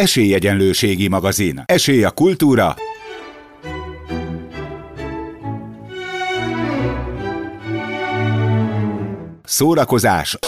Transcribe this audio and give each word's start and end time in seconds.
Esélyegyenlőségi 0.00 1.08
magazin. 1.08 1.62
Esély 1.66 2.04
a 2.04 2.10
kultúra. 2.10 2.76
Szórakozás. 9.44 10.38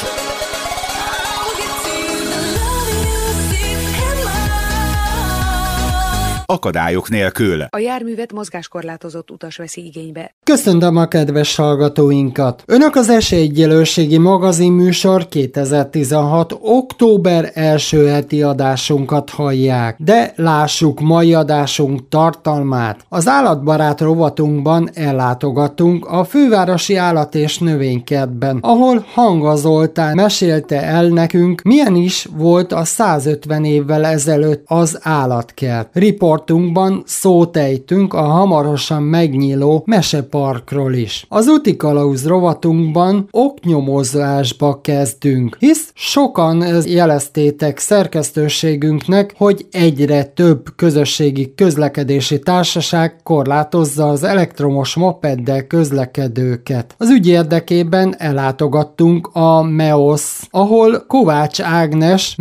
Akadályok 6.52 7.08
nélkül. 7.08 7.62
A 7.68 7.78
járművet 7.78 8.32
mozgáskorlátozott 8.32 9.30
utas 9.30 9.56
veszi 9.56 9.84
igénybe. 9.84 10.34
Köszöntöm 10.44 10.96
a 10.96 11.06
kedves 11.06 11.56
hallgatóinkat! 11.56 12.62
Önök 12.66 12.94
az 12.94 13.08
Esélyegyelőségi 13.08 14.18
magazin 14.18 14.72
műsor 14.72 15.28
2016. 15.28 16.56
október 16.60 17.50
első 17.54 18.06
heti 18.06 18.42
adásunkat 18.42 19.30
hallják. 19.30 19.96
De 19.98 20.32
lássuk 20.36 21.00
mai 21.00 21.34
adásunk 21.34 22.08
tartalmát. 22.08 23.04
Az 23.08 23.28
állatbarát 23.28 24.00
rovatunkban 24.00 24.90
ellátogatunk 24.94 26.06
a 26.06 26.24
fővárosi 26.24 26.96
állat 26.96 27.34
és 27.34 27.58
növénykertben, 27.58 28.58
ahol 28.60 29.06
Hanga 29.14 29.56
Zoltán 29.56 30.14
mesélte 30.14 30.82
el 30.82 31.06
nekünk, 31.06 31.62
milyen 31.62 31.94
is 31.94 32.28
volt 32.36 32.72
a 32.72 32.84
150 32.84 33.64
évvel 33.64 34.04
ezelőtt 34.04 34.64
az 34.66 34.98
állatkert. 35.02 35.88
Report 35.92 36.41
robotunkban 36.46 37.02
szót 37.06 37.56
ejtünk 37.56 38.14
a 38.14 38.22
hamarosan 38.22 39.02
megnyíló 39.02 39.82
meseparkról 39.86 40.94
is. 40.94 41.26
Az 41.28 41.48
úti 41.48 41.76
kalauz 41.76 42.26
rovatunkban 42.26 43.28
oknyomozásba 43.30 44.80
kezdünk, 44.80 45.56
hisz 45.58 45.90
sokan 45.94 46.64
jeleztétek 46.86 47.78
szerkesztőségünknek, 47.78 49.34
hogy 49.36 49.66
egyre 49.70 50.24
több 50.24 50.66
közösségi 50.76 51.54
közlekedési 51.54 52.38
társaság 52.38 53.16
korlátozza 53.22 54.08
az 54.08 54.22
elektromos 54.22 54.94
mopeddel 54.94 55.66
közlekedőket. 55.66 56.94
Az 56.98 57.10
ügy 57.10 57.28
érdekében 57.28 58.14
ellátogattunk 58.18 59.30
a 59.32 59.62
MEOS, 59.62 60.40
ahol 60.50 61.04
Kovács 61.06 61.60
Ágnes 61.60 62.34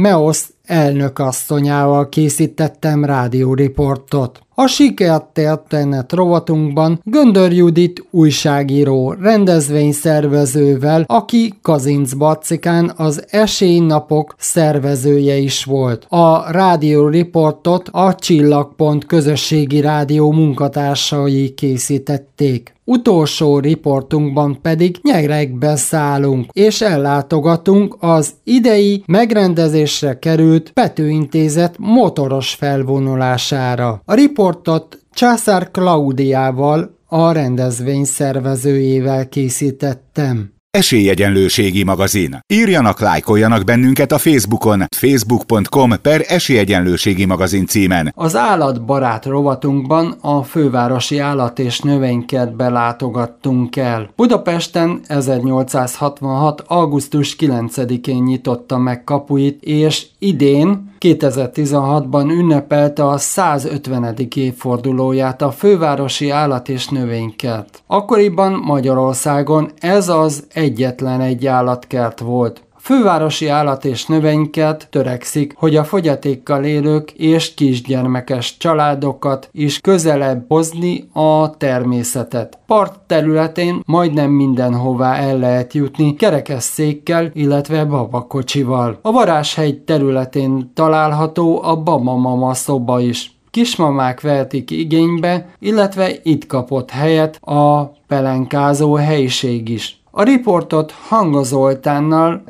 MEOS 0.72 0.84
elnökasszonyával 0.84 2.10
készítettem 2.10 3.06
rádióriportot. 3.06 4.40
A 4.56 4.68
sikertörténet 4.68 6.12
rovatunkban 6.12 7.02
Göndör 7.04 7.52
Judit 7.52 8.06
újságíró, 8.10 9.16
rendezvényszervezővel, 9.20 11.04
aki 11.08 11.54
Kazinc 11.62 12.14
Bacikán 12.14 12.94
az 12.96 13.26
esélynapok 13.30 14.36
szervezője 14.38 15.38
is 15.38 15.64
volt. 15.64 16.06
A 16.10 16.52
rádióriportot 16.52 17.90
a 17.92 18.16
Csillagpont 18.16 19.06
közösségi 19.06 19.82
rádió 19.82 20.32
munkatársai 20.32 21.54
készítették. 21.54 22.74
Utolsó 22.86 23.60
riportunkban 23.60 24.60
pedig 24.62 25.00
nyerekbe 25.04 25.76
szállunk, 25.76 26.50
és 26.52 26.82
ellátogatunk 26.82 27.96
az 28.00 28.32
idei 28.44 29.04
megrendezésre 29.06 30.20
került 30.20 30.72
Petőintézet 30.72 31.76
motoros 31.78 32.54
felvonulására. 32.54 34.02
A 34.06 34.14
riportot 34.42 35.00
Császár 35.14 35.72
Klaudiával, 35.72 36.98
a 37.08 37.32
rendezvény 37.32 38.04
szervezőjével 38.04 39.30
készítettem. 39.30 40.54
Esélyegyenlőségi 40.70 41.84
magazin. 41.84 42.40
Írjanak, 42.54 43.00
lájkoljanak 43.00 43.64
bennünket 43.64 44.12
a 44.12 44.18
Facebookon, 44.18 44.84
facebook.com 44.96 45.94
per 46.02 46.22
esélyegyenlőségi 46.28 47.26
magazin 47.26 47.66
címen. 47.66 48.14
Az 48.16 48.36
állatbarát 48.36 49.26
rovatunkban 49.26 50.18
a 50.22 50.44
fővárosi 50.44 51.18
állat 51.18 51.60
és 51.60 51.80
növénykertbe 51.80 52.70
látogattunk 52.70 53.76
el. 53.76 54.10
Budapesten 54.16 55.00
1866. 55.08 56.64
augusztus 56.68 57.36
9-én 57.40 58.24
nyitotta 58.24 58.78
meg 58.78 59.04
kapuit, 59.04 59.64
és 59.64 60.06
idén 60.20 60.91
2016-ban 61.02 62.30
ünnepelte 62.30 63.08
a 63.08 63.18
150. 63.18 64.16
évfordulóját 64.36 65.42
a 65.42 65.52
fővárosi 65.52 66.30
állat 66.30 66.70
és 66.70 66.88
növénykert. 66.88 67.84
Akkoriban 67.88 68.54
Magyarországon 68.54 69.72
ez 69.80 70.10
az 70.10 70.48
egyetlen 70.54 71.22
egy 71.22 71.48
állatkert 71.48 72.20
volt. 72.20 72.62
Fővárosi 72.82 73.48
állat 73.48 73.86
és 73.86 74.06
növényket 74.06 74.88
törekszik, 74.90 75.54
hogy 75.56 75.76
a 75.76 75.84
fogyatékkal 75.84 76.64
élők 76.64 77.12
és 77.12 77.54
kisgyermekes 77.54 78.58
családokat 78.58 79.50
is 79.52 79.80
közelebb 79.80 80.46
hozni 80.48 81.10
a 81.14 81.58
természetet. 81.58 82.60
Part 82.66 83.00
területén 83.00 83.82
majdnem 83.86 84.32
mindenhová 84.32 85.16
el 85.16 85.38
lehet 85.38 85.74
jutni 85.74 86.16
kerekesszékkel, 86.16 87.30
illetve 87.34 87.86
babakocsival. 87.86 89.00
A 89.02 89.12
Varáshegy 89.12 89.80
területén 89.80 90.72
található 90.74 91.64
a 91.64 91.76
Babamama 91.76 92.54
szoba 92.54 93.00
is 93.00 93.40
kismamák 93.52 94.22
vehetik 94.22 94.72
igénybe, 94.72 95.50
illetve 95.60 96.12
itt 96.24 96.46
kapott 96.46 96.90
helyet 96.90 97.36
a 97.42 97.92
pelenkázó 98.08 98.94
helyiség 98.94 99.70
is. 99.70 100.01
A 100.14 100.24
riportot 100.24 100.92
Hanga 100.92 101.44
Zoltánnal 101.44 102.44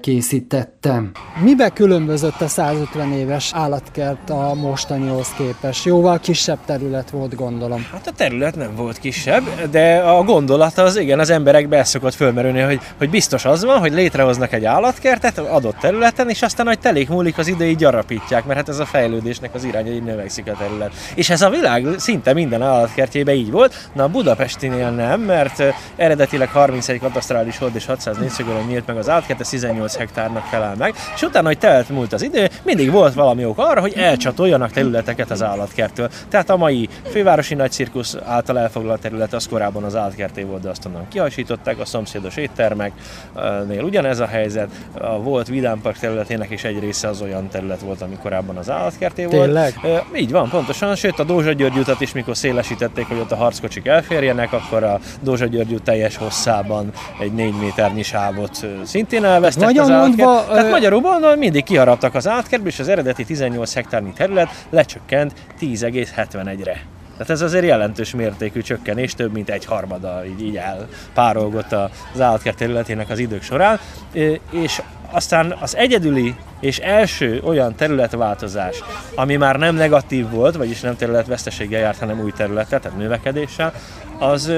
készítettem. 0.81 1.11
Mibe 1.43 1.69
különbözött 1.69 2.41
a 2.41 2.47
150 2.47 3.11
éves 3.11 3.51
állatkert 3.53 4.29
a 4.29 4.53
mostanihoz 4.53 5.27
képest? 5.37 5.85
Jóval 5.85 6.19
kisebb 6.19 6.57
terület 6.65 7.09
volt, 7.09 7.35
gondolom. 7.35 7.87
Hát 7.91 8.07
a 8.07 8.11
terület 8.11 8.55
nem 8.55 8.75
volt 8.75 8.99
kisebb, 8.99 9.43
de 9.71 9.97
a 9.97 10.23
gondolat 10.23 10.77
az 10.77 10.97
igen, 10.97 11.19
az 11.19 11.29
emberekbe 11.29 11.77
el 11.77 11.83
szokott 11.83 12.13
fölmerülni, 12.13 12.59
hogy, 12.59 12.79
hogy 12.97 13.09
biztos 13.09 13.45
az 13.45 13.63
van, 13.63 13.79
hogy 13.79 13.93
létrehoznak 13.93 14.53
egy 14.53 14.65
állatkertet 14.65 15.37
adott 15.37 15.77
területen, 15.77 16.29
és 16.29 16.41
aztán, 16.41 16.65
hogy 16.67 16.79
telik 16.79 17.09
múlik 17.09 17.37
az 17.37 17.47
idei 17.47 17.75
gyarapítják, 17.75 18.45
mert 18.45 18.57
hát 18.57 18.69
ez 18.69 18.79
a 18.79 18.85
fejlődésnek 18.85 19.53
az 19.53 19.63
iránya, 19.63 19.91
hogy 19.91 20.03
növekszik 20.03 20.47
a 20.47 20.55
terület. 20.57 20.91
És 21.15 21.29
ez 21.29 21.41
a 21.41 21.49
világ 21.49 21.85
szinte 21.97 22.33
minden 22.33 22.61
állatkertjében 22.61 23.35
így 23.35 23.51
volt, 23.51 23.89
na 23.93 24.03
a 24.03 24.07
Budapestinél 24.07 24.89
nem, 24.89 25.21
mert 25.21 25.63
eredetileg 25.95 26.49
31 26.49 26.99
katasztrális 26.99 27.49
is 27.51 27.57
hold 27.57 27.75
és 27.75 27.85
600 27.85 28.17
négyszögölön 28.17 28.65
nyílt 28.65 28.87
meg 28.87 28.97
az 28.97 29.09
átkert, 29.09 29.39
ez 29.39 29.49
18 29.49 29.95
hektárnak 29.95 30.49
felel 30.71 30.93
meg, 30.93 30.93
és 31.15 31.21
utána, 31.21 31.47
hogy 31.47 31.57
telt 31.57 31.89
múlt 31.89 32.13
az 32.13 32.21
idő, 32.21 32.49
mindig 32.63 32.91
volt 32.91 33.13
valami 33.13 33.45
ok 33.45 33.57
arra, 33.57 33.81
hogy 33.81 33.93
elcsatoljanak 33.97 34.71
területeket 34.71 35.31
az 35.31 35.43
állatkertől. 35.43 36.09
Tehát 36.29 36.49
a 36.49 36.57
mai 36.57 36.89
fővárosi 37.11 37.53
nagy 37.53 37.71
cirkusz 37.71 38.17
által 38.25 38.59
elfoglalt 38.59 39.01
terület 39.01 39.33
az 39.33 39.47
korábban 39.47 39.83
az 39.83 39.95
állatkerté 39.95 40.43
volt, 40.43 40.61
de 40.61 40.69
azt 40.69 40.85
onnan 40.85 41.07
kihajsították, 41.07 41.79
a 41.79 41.85
szomszédos 41.85 42.35
éttermeknél 42.35 43.83
ugyanez 43.83 44.19
a 44.19 44.25
helyzet, 44.25 44.69
a 44.99 45.21
volt 45.21 45.47
Vidámpark 45.47 45.97
területének 45.97 46.49
is 46.49 46.63
egy 46.63 46.79
része 46.79 47.07
az 47.07 47.21
olyan 47.21 47.49
terület 47.49 47.81
volt, 47.81 48.01
ami 48.01 48.17
korábban 48.21 48.57
az 48.57 48.69
állatkerté 48.69 49.25
volt. 49.25 49.43
Tényleg? 49.43 49.79
Így 50.15 50.31
van, 50.31 50.49
pontosan, 50.49 50.95
sőt 50.95 51.19
a 51.19 51.23
Dózsa 51.23 51.51
György 51.51 51.77
utat 51.77 52.01
is, 52.01 52.13
mikor 52.13 52.37
szélesítették, 52.37 53.07
hogy 53.07 53.17
ott 53.17 53.31
a 53.31 53.35
harckocsik 53.35 53.87
elférjenek, 53.87 54.53
akkor 54.53 54.83
a 54.83 54.99
Dózsa 55.21 55.45
György 55.45 55.73
út 55.73 55.83
teljes 55.83 56.17
hosszában 56.17 56.91
egy 57.19 57.33
4 57.33 57.53
méternyi 57.59 58.03
sávot 58.03 58.67
szintén 58.83 59.23
elvesztek 59.23 59.69
az 59.79 59.89
állatkert. 59.89 60.60
Tehát 60.61 60.81
magyarul 60.81 61.35
mindig 61.35 61.63
kiharaptak 61.63 62.15
az 62.15 62.27
állatkertbe, 62.27 62.67
és 62.67 62.79
az 62.79 62.87
eredeti 62.87 63.23
18 63.23 63.73
hektárnyi 63.73 64.11
terület 64.13 64.65
lecsökkent 64.69 65.33
10,71-re. 65.61 66.81
Tehát 67.11 67.29
ez 67.29 67.41
azért 67.41 67.65
jelentős 67.65 68.15
mértékű 68.15 68.61
csökkenés, 68.61 69.13
több 69.13 69.31
mint 69.33 69.49
egy 69.49 69.65
harmada 69.65 70.25
így, 70.25 70.41
így 70.41 70.57
elpárolgott 70.57 71.71
az 72.13 72.21
állatkert 72.21 72.57
területének 72.57 73.09
az 73.09 73.19
idők 73.19 73.41
során, 73.41 73.79
és 74.51 74.81
aztán 75.11 75.55
az 75.59 75.75
egyedüli 75.75 76.35
és 76.59 76.77
első 76.77 77.41
olyan 77.43 77.75
területváltozás, 77.75 78.83
ami 79.15 79.35
már 79.35 79.55
nem 79.55 79.75
negatív 79.75 80.29
volt, 80.29 80.55
vagyis 80.55 80.79
nem 80.79 80.95
területveszteséggel 80.95 81.81
járt, 81.81 81.99
hanem 81.99 82.19
új 82.19 82.31
területet, 82.31 82.81
tehát 82.81 82.97
növekedéssel, 82.97 83.73
az 84.19 84.51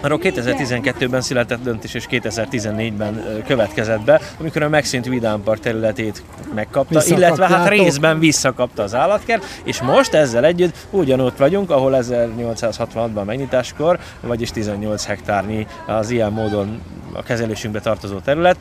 Arról 0.00 0.18
2012-ben 0.22 1.20
született 1.20 1.62
döntés, 1.62 1.94
és 1.94 2.06
2014-ben 2.10 3.42
következett 3.46 4.00
be, 4.00 4.20
amikor 4.38 4.62
a 4.62 4.68
megszűnt 4.68 5.06
Vidám 5.06 5.42
Park 5.42 5.60
területét 5.60 6.22
megkapta, 6.54 7.02
illetve 7.06 7.46
hát 7.46 7.68
részben 7.68 8.18
visszakapta 8.18 8.82
az 8.82 8.94
állatkert, 8.94 9.44
és 9.64 9.82
most 9.82 10.14
ezzel 10.14 10.44
együtt 10.44 10.76
ugyanott 10.90 11.36
vagyunk, 11.36 11.70
ahol 11.70 11.98
1866-ban 12.00 13.24
megnyitáskor, 13.24 13.98
vagyis 14.20 14.50
18 14.50 15.06
hektárnyi 15.06 15.66
az 15.86 16.10
ilyen 16.10 16.32
módon 16.32 16.80
a 17.12 17.22
kezelésünkbe 17.22 17.80
tartozó 17.80 18.18
terület, 18.18 18.56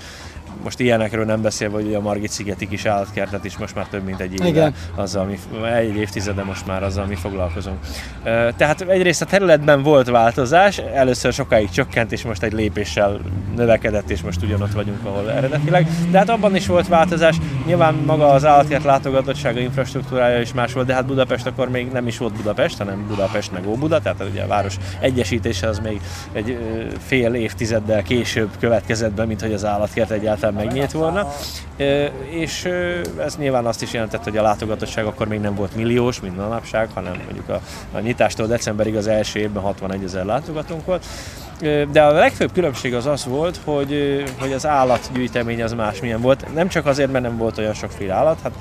most 0.63 0.79
ilyenekről 0.79 1.25
nem 1.25 1.41
beszélve, 1.41 1.75
hogy 1.75 1.93
a 1.93 1.99
Margit 1.99 2.29
szigeti 2.29 2.67
kis 2.67 2.85
állatkertet 2.85 3.45
is 3.45 3.57
most 3.57 3.75
már 3.75 3.87
több 3.87 4.03
mint 4.03 4.19
egy 4.19 4.33
éve, 4.33 4.47
Igen. 4.47 4.73
azzal, 4.95 5.25
mi, 5.25 5.39
egy 5.75 5.95
évtizede 5.95 6.43
most 6.43 6.65
már 6.65 6.83
azzal 6.83 7.05
mi 7.05 7.15
foglalkozunk. 7.15 7.77
Tehát 8.57 8.81
egyrészt 8.81 9.21
a 9.21 9.25
területben 9.25 9.83
volt 9.83 10.09
változás, 10.09 10.77
először 10.77 11.33
sokáig 11.33 11.69
csökkent, 11.69 12.11
és 12.11 12.23
most 12.23 12.43
egy 12.43 12.53
lépéssel 12.53 13.19
növekedett, 13.55 14.09
és 14.09 14.21
most 14.21 14.43
ugyanott 14.43 14.71
vagyunk, 14.71 15.05
ahol 15.05 15.31
eredetileg. 15.31 15.87
De 16.11 16.17
hát 16.17 16.29
abban 16.29 16.55
is 16.55 16.67
volt 16.67 16.87
változás. 16.87 17.35
Nyilván 17.65 17.93
maga 17.93 18.29
az 18.29 18.45
állatkert 18.45 18.83
látogatottsága, 18.83 19.59
infrastruktúrája 19.59 20.41
is 20.41 20.53
más 20.53 20.73
volt, 20.73 20.87
de 20.87 20.93
hát 20.93 21.05
Budapest 21.05 21.45
akkor 21.45 21.69
még 21.69 21.91
nem 21.91 22.07
is 22.07 22.17
volt 22.17 22.33
Budapest, 22.33 22.77
hanem 22.77 23.07
Budapest 23.07 23.51
meg 23.51 23.67
Óbuda, 23.67 24.01
tehát 24.01 24.23
ugye 24.31 24.41
a 24.41 24.47
város 24.47 24.77
egyesítése 24.99 25.67
az 25.67 25.79
még 25.79 26.01
egy 26.31 26.57
fél 27.05 27.33
évtizeddel 27.33 28.03
később 28.03 28.49
következett 28.59 29.13
be, 29.13 29.25
mint 29.25 29.41
hogy 29.41 29.53
az 29.53 29.65
állatkert 29.65 30.11
egyáltalán 30.11 30.46
megnyílt 30.53 30.91
volna. 30.91 31.27
És 32.29 32.65
ez 33.19 33.37
nyilván 33.37 33.65
azt 33.65 33.81
is 33.81 33.93
jelentett, 33.93 34.23
hogy 34.23 34.37
a 34.37 34.41
látogatottság 34.41 35.05
akkor 35.05 35.27
még 35.27 35.39
nem 35.39 35.55
volt 35.55 35.75
milliós, 35.75 36.19
mint 36.19 36.37
manapság, 36.37 36.89
hanem 36.93 37.13
mondjuk 37.23 37.49
a, 37.49 37.61
a 37.93 37.99
nyitástól 37.99 38.47
decemberig 38.47 38.95
az 38.95 39.07
első 39.07 39.39
évben 39.39 39.63
61 39.63 40.03
ezer 40.03 40.25
látogatónk 40.25 40.85
volt. 40.85 41.05
De 41.91 42.01
a 42.01 42.11
legfőbb 42.11 42.51
különbség 42.51 42.93
az 42.93 43.05
az 43.05 43.25
volt, 43.25 43.59
hogy, 43.63 44.23
hogy 44.39 44.51
az 44.51 44.65
állatgyűjtemény 44.65 45.63
az 45.63 45.73
másmilyen 45.73 46.21
volt. 46.21 46.53
Nem 46.53 46.67
csak 46.67 46.85
azért, 46.85 47.11
mert 47.11 47.23
nem 47.23 47.37
volt 47.37 47.57
olyan 47.57 47.73
sokféle 47.73 48.13
állat, 48.13 48.39
hát 48.41 48.53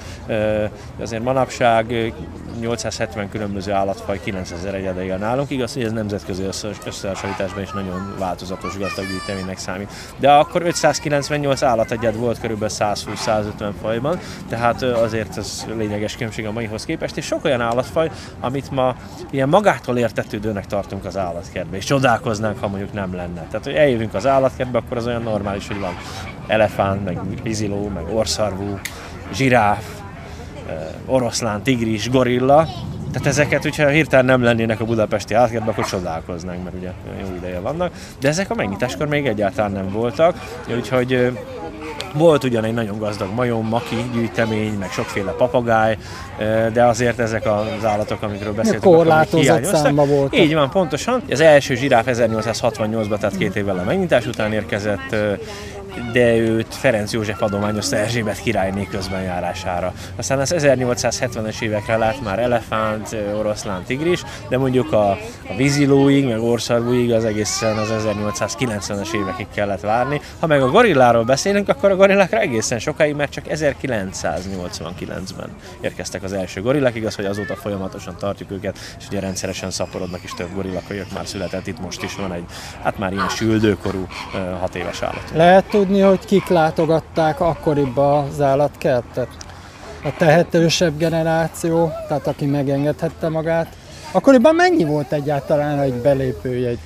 azért 1.01 1.23
manapság 1.23 2.13
870 2.61 3.29
különböző 3.29 3.73
állatfaj 3.73 4.21
9000 4.25 4.75
egyede 4.75 5.05
él 5.05 5.17
nálunk. 5.17 5.51
Igaz, 5.51 5.73
hogy 5.73 5.83
ez 5.83 5.93
nemzetközi 5.93 6.43
összehasonlításban 6.87 7.63
is 7.63 7.73
nagyon 7.73 8.15
változatos 8.19 8.79
gazdag 8.79 9.05
számít. 9.57 9.91
De 10.17 10.31
akkor 10.31 10.63
598 10.63 11.63
állategyed 11.63 12.17
volt 12.17 12.41
körülbelül 12.41 12.75
120-150 12.79 13.71
fajban, 13.83 14.19
tehát 14.49 14.83
azért 14.83 15.37
ez 15.37 15.67
lényeges 15.77 16.15
különbség 16.15 16.47
a 16.47 16.53
maihoz 16.53 16.85
képest, 16.85 17.17
és 17.17 17.25
sok 17.25 17.45
olyan 17.45 17.61
állatfaj, 17.61 18.11
amit 18.41 18.71
ma 18.71 18.97
ilyen 19.31 19.49
magától 19.49 19.99
értetődőnek 19.99 20.67
tartunk 20.67 21.05
az 21.05 21.17
állatkertbe, 21.17 21.77
és 21.77 21.85
csodálkoznánk, 21.85 22.59
ha 22.61 22.69
mondjuk 22.69 22.86
nem 22.93 23.15
lenne. 23.15 23.47
Tehát, 23.51 23.65
hogy 23.65 23.75
eljövünk 23.75 24.15
az 24.15 24.27
állatkertbe, 24.27 24.79
akkor 24.79 24.97
az 24.97 25.07
olyan 25.07 25.23
normális, 25.23 25.67
hogy 25.67 25.81
van 25.81 25.97
elefánt, 26.47 27.05
meg 27.05 27.43
viziló, 27.43 27.89
meg 27.89 28.05
orszarvú, 28.15 28.79
zsiráf, 29.33 29.85
oroszlán, 31.07 31.63
tigris, 31.63 32.11
gorilla, 32.11 32.69
tehát 33.13 33.27
ezeket, 33.27 33.63
hogyha 33.63 33.89
hirtelen 33.89 34.25
nem 34.25 34.43
lennének 34.43 34.81
a 34.81 34.85
budapesti 34.85 35.35
állatkertben, 35.35 35.73
akkor 35.73 35.87
csodálkoznánk, 35.87 36.65
mert 36.65 36.77
ugye 36.77 36.93
jó 37.21 37.35
ideje 37.37 37.61
vannak. 37.61 37.93
De 38.21 38.29
ezek 38.29 38.51
a 38.51 38.55
megnyitáskor 38.55 39.07
még 39.09 39.27
egyáltalán 39.27 39.73
nem 39.73 39.91
voltak, 39.91 40.61
úgyhogy 40.77 41.39
volt 42.13 42.45
ugyan 42.45 42.65
egy 42.65 42.75
nagyon 42.75 42.99
gazdag 42.99 43.29
majom, 43.35 43.67
maki 43.69 44.11
gyűjtemény, 44.13 44.73
meg 44.73 44.91
sokféle 44.91 45.31
papagáj, 45.31 45.97
de 46.73 46.85
azért 46.85 47.19
ezek 47.19 47.47
az 47.47 47.85
állatok, 47.85 48.23
amikről 48.23 48.53
beszéltünk, 48.53 48.95
korlátozott 48.95 49.65
számba 49.65 50.07
volt. 50.07 50.37
Így 50.37 50.55
van, 50.55 50.71
pontosan. 50.71 51.23
Az 51.31 51.41
első 51.41 51.75
zsiráf 51.75 52.07
1868-ban, 52.09 53.19
tehát 53.19 53.37
két 53.37 53.57
évvel 53.57 53.79
a 53.79 53.85
megnyitás 53.85 54.27
után 54.27 54.53
érkezett, 54.53 55.17
de 56.13 56.37
őt 56.37 56.75
Ferenc 56.75 57.13
József 57.13 57.43
adományozta 57.43 57.97
Erzsébet 57.97 58.41
királyné 58.41 58.89
járására. 59.11 59.93
Aztán 60.17 60.39
az 60.39 60.55
1870-es 60.57 61.61
évekre 61.61 61.97
lát 61.97 62.23
már 62.23 62.39
elefánt, 62.39 63.17
oroszlán, 63.39 63.85
tigris, 63.85 64.23
de 64.49 64.59
mondjuk 64.59 64.93
a, 64.93 65.11
a 65.11 65.55
vízilóig, 65.57 66.27
meg 66.27 66.43
orszarvúig 66.43 67.13
az 67.13 67.25
egészen 67.25 67.77
az 67.77 67.89
1890-es 67.91 69.15
évekig 69.15 69.47
kellett 69.55 69.81
várni. 69.81 70.21
Ha 70.41 70.47
meg 70.47 70.63
a 70.63 70.71
gorilláról 70.71 71.25
beszélünk, 71.25 71.69
akkor 71.69 71.91
a 71.91 71.97
gorillákra 71.97 72.39
egészen 72.39 72.79
sokáig, 72.79 73.15
mert 73.15 73.33
csak 73.33 73.45
1989-ben 73.49 75.49
érkeztek 75.81 76.23
az 76.23 76.33
első 76.33 76.63
gorillák, 76.63 76.95
igaz, 76.95 77.15
hogy 77.15 77.25
azóta 77.25 77.55
folyamatosan 77.55 78.17
tartjuk 78.19 78.51
őket, 78.51 78.79
és 78.99 79.07
ugye 79.09 79.21
rendszeresen 79.21 79.71
szaporodnak 79.71 80.23
is 80.23 80.35
több 80.35 80.55
gorillak, 80.55 80.83
már 81.15 81.27
született, 81.27 81.67
itt 81.67 81.81
most 81.81 82.03
is 82.03 82.15
van 82.15 82.33
egy, 82.33 82.45
hát 82.83 82.99
már 82.99 83.13
ilyen 83.13 83.29
süldőkorú 83.29 84.07
hat 84.61 84.75
éves 84.75 85.03
állat. 85.03 85.31
Lehet 85.35 85.65
tudni, 85.87 86.01
hogy 86.01 86.25
kik 86.25 86.47
látogatták 86.49 87.41
akkoriban 87.41 88.25
az 88.29 88.41
állatkertet? 88.41 89.29
A 90.05 90.09
tehetősebb 90.19 90.99
generáció, 90.99 91.93
tehát 92.09 92.27
aki 92.27 92.47
megengedhette 92.47 93.29
magát. 93.29 93.67
Akkoriban 94.13 94.55
mennyi 94.55 94.85
volt 94.85 95.13
egyáltalán 95.13 95.81
egy 95.81 95.95
belépőjegy? 95.95 96.79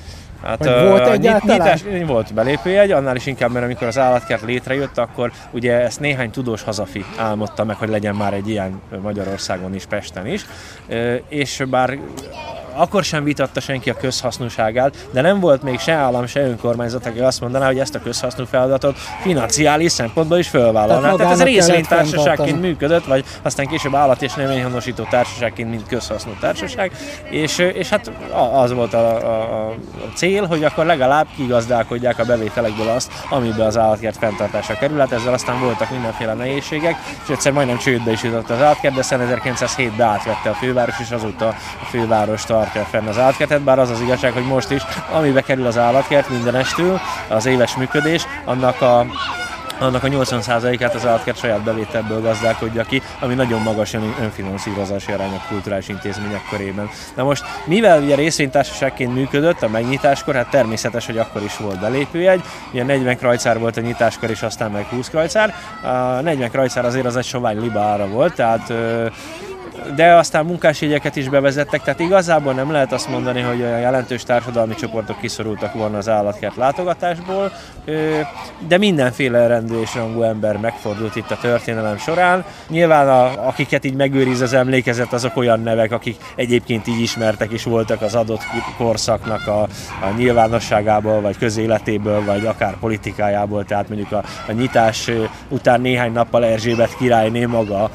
Hát, 0.43 0.67
uh, 0.67 0.89
volt 0.89 1.09
egyáltalán? 1.09 1.59
Nyitás, 1.59 2.07
volt 2.07 2.35
belépőjegy, 2.35 2.91
annál 2.91 3.17
is 3.17 3.27
inkább, 3.27 3.53
mert 3.53 3.65
amikor 3.65 3.87
az 3.87 3.99
állatkert 3.99 4.43
létrejött, 4.43 4.99
akkor 4.99 5.33
ugye 5.51 5.81
ezt 5.81 6.01
néhány 6.01 6.31
tudós 6.31 6.63
hazafi 6.63 7.05
álmodta 7.19 7.65
meg, 7.65 7.77
hogy 7.77 7.89
legyen 7.89 8.15
már 8.15 8.35
egy 8.35 8.49
ilyen 8.49 8.81
Magyarországon 9.03 9.75
is, 9.75 9.87
Pesten 9.87 10.27
is. 10.27 10.47
És 11.29 11.63
bár 11.71 11.99
akkor 12.81 13.05
sem 13.05 13.25
vitatta 13.25 13.61
senki 13.61 13.91
a 13.91 13.95
közhasznúságát, 13.95 15.09
de 15.11 15.21
nem 15.21 15.41
volt 15.41 15.63
még 15.63 15.79
se 15.79 15.93
állam, 15.93 16.27
se 16.27 16.41
önkormányzat, 16.41 17.07
aki 17.07 17.19
azt 17.19 17.41
mondaná, 17.41 17.67
hogy 17.67 17.79
ezt 17.79 17.95
a 17.95 18.01
közhasznú 18.01 18.45
feladatot 18.45 18.99
financiális 19.23 19.93
szempontból 19.93 20.39
is 20.39 20.49
fölvállalná. 20.49 21.01
Tehát, 21.01 21.17
Tehát 21.17 21.33
ez 21.33 21.43
részvénytársaságként 21.43 22.61
működött, 22.61 23.05
vagy 23.05 23.25
aztán 23.43 23.67
később 23.67 23.95
állat 23.95 24.23
és 24.23 24.35
növényhonosító 24.35 25.07
társaságként, 25.11 25.71
mint 25.71 25.87
közhasznú 25.87 26.33
társaság, 26.41 26.93
és, 27.31 27.59
és 27.59 27.89
hát 27.89 28.11
az 28.53 28.73
volt 28.73 28.95
a, 28.95 29.17
a, 29.17 29.69
a 29.69 29.75
cél, 30.15 30.47
hogy 30.47 30.65
akkor 30.65 30.87
legalább 30.87 31.27
kigazdálkodják 31.37 32.19
a 32.19 32.25
bevételekből 32.25 32.89
azt, 32.89 33.13
amiben 33.31 33.67
az 33.67 33.79
állatkert 33.79 34.17
fenntartása 34.17 34.75
kerül. 34.75 34.99
Hát 34.99 35.13
ezzel 35.13 35.33
aztán 35.33 35.61
voltak 35.61 35.91
mindenféle 35.91 36.35
nehézségek, 36.35 36.97
és 37.25 37.29
egyszer 37.29 37.53
majdnem 37.53 37.79
csődbe 37.79 38.11
is 38.11 38.23
jutott 38.23 38.51
az 38.51 38.61
állatkert, 38.61 38.95
de 38.95 39.03
1907-ben 39.05 40.09
átvette 40.09 40.51
a 40.51 40.55
főváros, 40.55 40.95
és 41.01 41.11
azóta 41.11 41.47
a 41.81 41.85
főváros 41.91 42.45
tartja 42.73 42.99
fenn 42.99 43.09
az 43.09 43.19
állatkertet, 43.19 43.63
bár 43.63 43.79
az 43.79 43.91
az 43.91 44.01
igazság, 44.01 44.33
hogy 44.33 44.47
most 44.47 44.71
is, 44.71 44.83
amibe 45.13 45.41
kerül 45.41 45.67
az 45.67 45.79
állatkert 45.79 46.29
mindenestül, 46.29 47.01
az 47.29 47.47
éves 47.47 47.77
működés, 47.77 48.27
annak 48.45 48.81
a 48.81 49.07
annak 49.79 50.05
a 50.05 50.09
80%-át 50.09 50.95
az 50.95 51.07
állatkert 51.07 51.39
saját 51.39 51.63
bevételből 51.63 52.21
gazdálkodja 52.21 52.83
ki, 52.83 53.03
ami 53.21 53.35
nagyon 53.35 53.63
magas 53.63 53.95
önfinanszírozási 54.21 55.13
arány 55.13 55.33
a 55.35 55.49
kulturális 55.49 55.89
intézmények 55.89 56.43
körében. 56.51 56.91
Na 57.17 57.25
most, 57.25 57.45
mivel 57.65 58.03
ugye 58.03 58.15
részvénytársaságként 58.15 59.15
működött 59.15 59.63
a 59.63 59.69
megnyitáskor, 59.69 60.35
hát 60.35 60.51
természetes, 60.51 61.07
hogy 61.07 61.19
akkor 61.19 61.43
is 61.43 61.57
volt 61.57 61.81
belépőjegy, 61.81 62.43
ugye 62.73 62.85
40 62.85 63.17
krajcár 63.17 63.59
volt 63.59 63.77
a 63.77 63.81
nyitáskor, 63.81 64.31
és 64.31 64.43
aztán 64.43 64.71
meg 64.71 64.85
20 64.85 65.09
krajcár. 65.09 65.55
A 65.83 66.21
40 66.21 66.51
krajcár 66.51 66.85
azért 66.85 67.07
az 67.07 67.17
egy 67.17 67.25
sovány 67.25 67.61
liba 67.61 67.81
ára 67.81 68.09
volt, 68.09 68.35
tehát 68.35 68.73
de 69.95 70.15
aztán 70.15 70.45
munkásjegyeket 70.45 71.17
is 71.17 71.29
bevezettek, 71.29 71.83
tehát 71.83 72.01
igazából 72.01 72.53
nem 72.53 72.71
lehet 72.71 72.93
azt 72.93 73.09
mondani, 73.09 73.41
hogy 73.41 73.63
a 73.63 73.79
jelentős 73.79 74.23
társadalmi 74.23 74.75
csoportok 74.75 75.21
kiszorultak 75.21 75.73
volna 75.73 75.97
az 75.97 76.09
állatkert 76.09 76.57
látogatásból, 76.57 77.53
de 78.69 78.79
mindenféle 78.79 79.47
rendű 79.47 79.81
és 79.81 79.95
rangú 79.95 80.23
ember 80.23 80.57
megfordult 80.57 81.17
itt 81.17 81.31
a 81.31 81.39
történelem 81.41 81.99
során. 81.99 82.45
Nyilván 82.69 83.09
a, 83.09 83.47
akiket 83.47 83.85
így 83.85 83.95
megőriz 83.95 84.41
az 84.41 84.53
emlékezet, 84.53 85.13
azok 85.13 85.37
olyan 85.37 85.61
nevek, 85.61 85.93
akik 85.93 86.17
egyébként 86.35 86.87
így 86.87 87.01
ismertek 87.01 87.53
is 87.53 87.65
voltak 87.65 88.03
az 88.03 88.15
adott 88.15 88.43
korszaknak 88.77 89.47
a, 89.47 89.63
a 89.63 90.11
nyilvánosságából, 90.17 91.21
vagy 91.21 91.39
közéletéből, 91.39 92.25
vagy 92.25 92.47
akár 92.47 92.77
politikájából, 92.81 93.65
tehát 93.65 93.89
mondjuk 93.89 94.13
a, 94.13 94.23
a 94.49 94.53
nyitás 94.53 95.11
után 95.49 95.81
néhány 95.81 96.13
nappal 96.13 96.45
Erzsébet 96.45 96.97
királyné 96.97 97.45
maga 97.45 97.91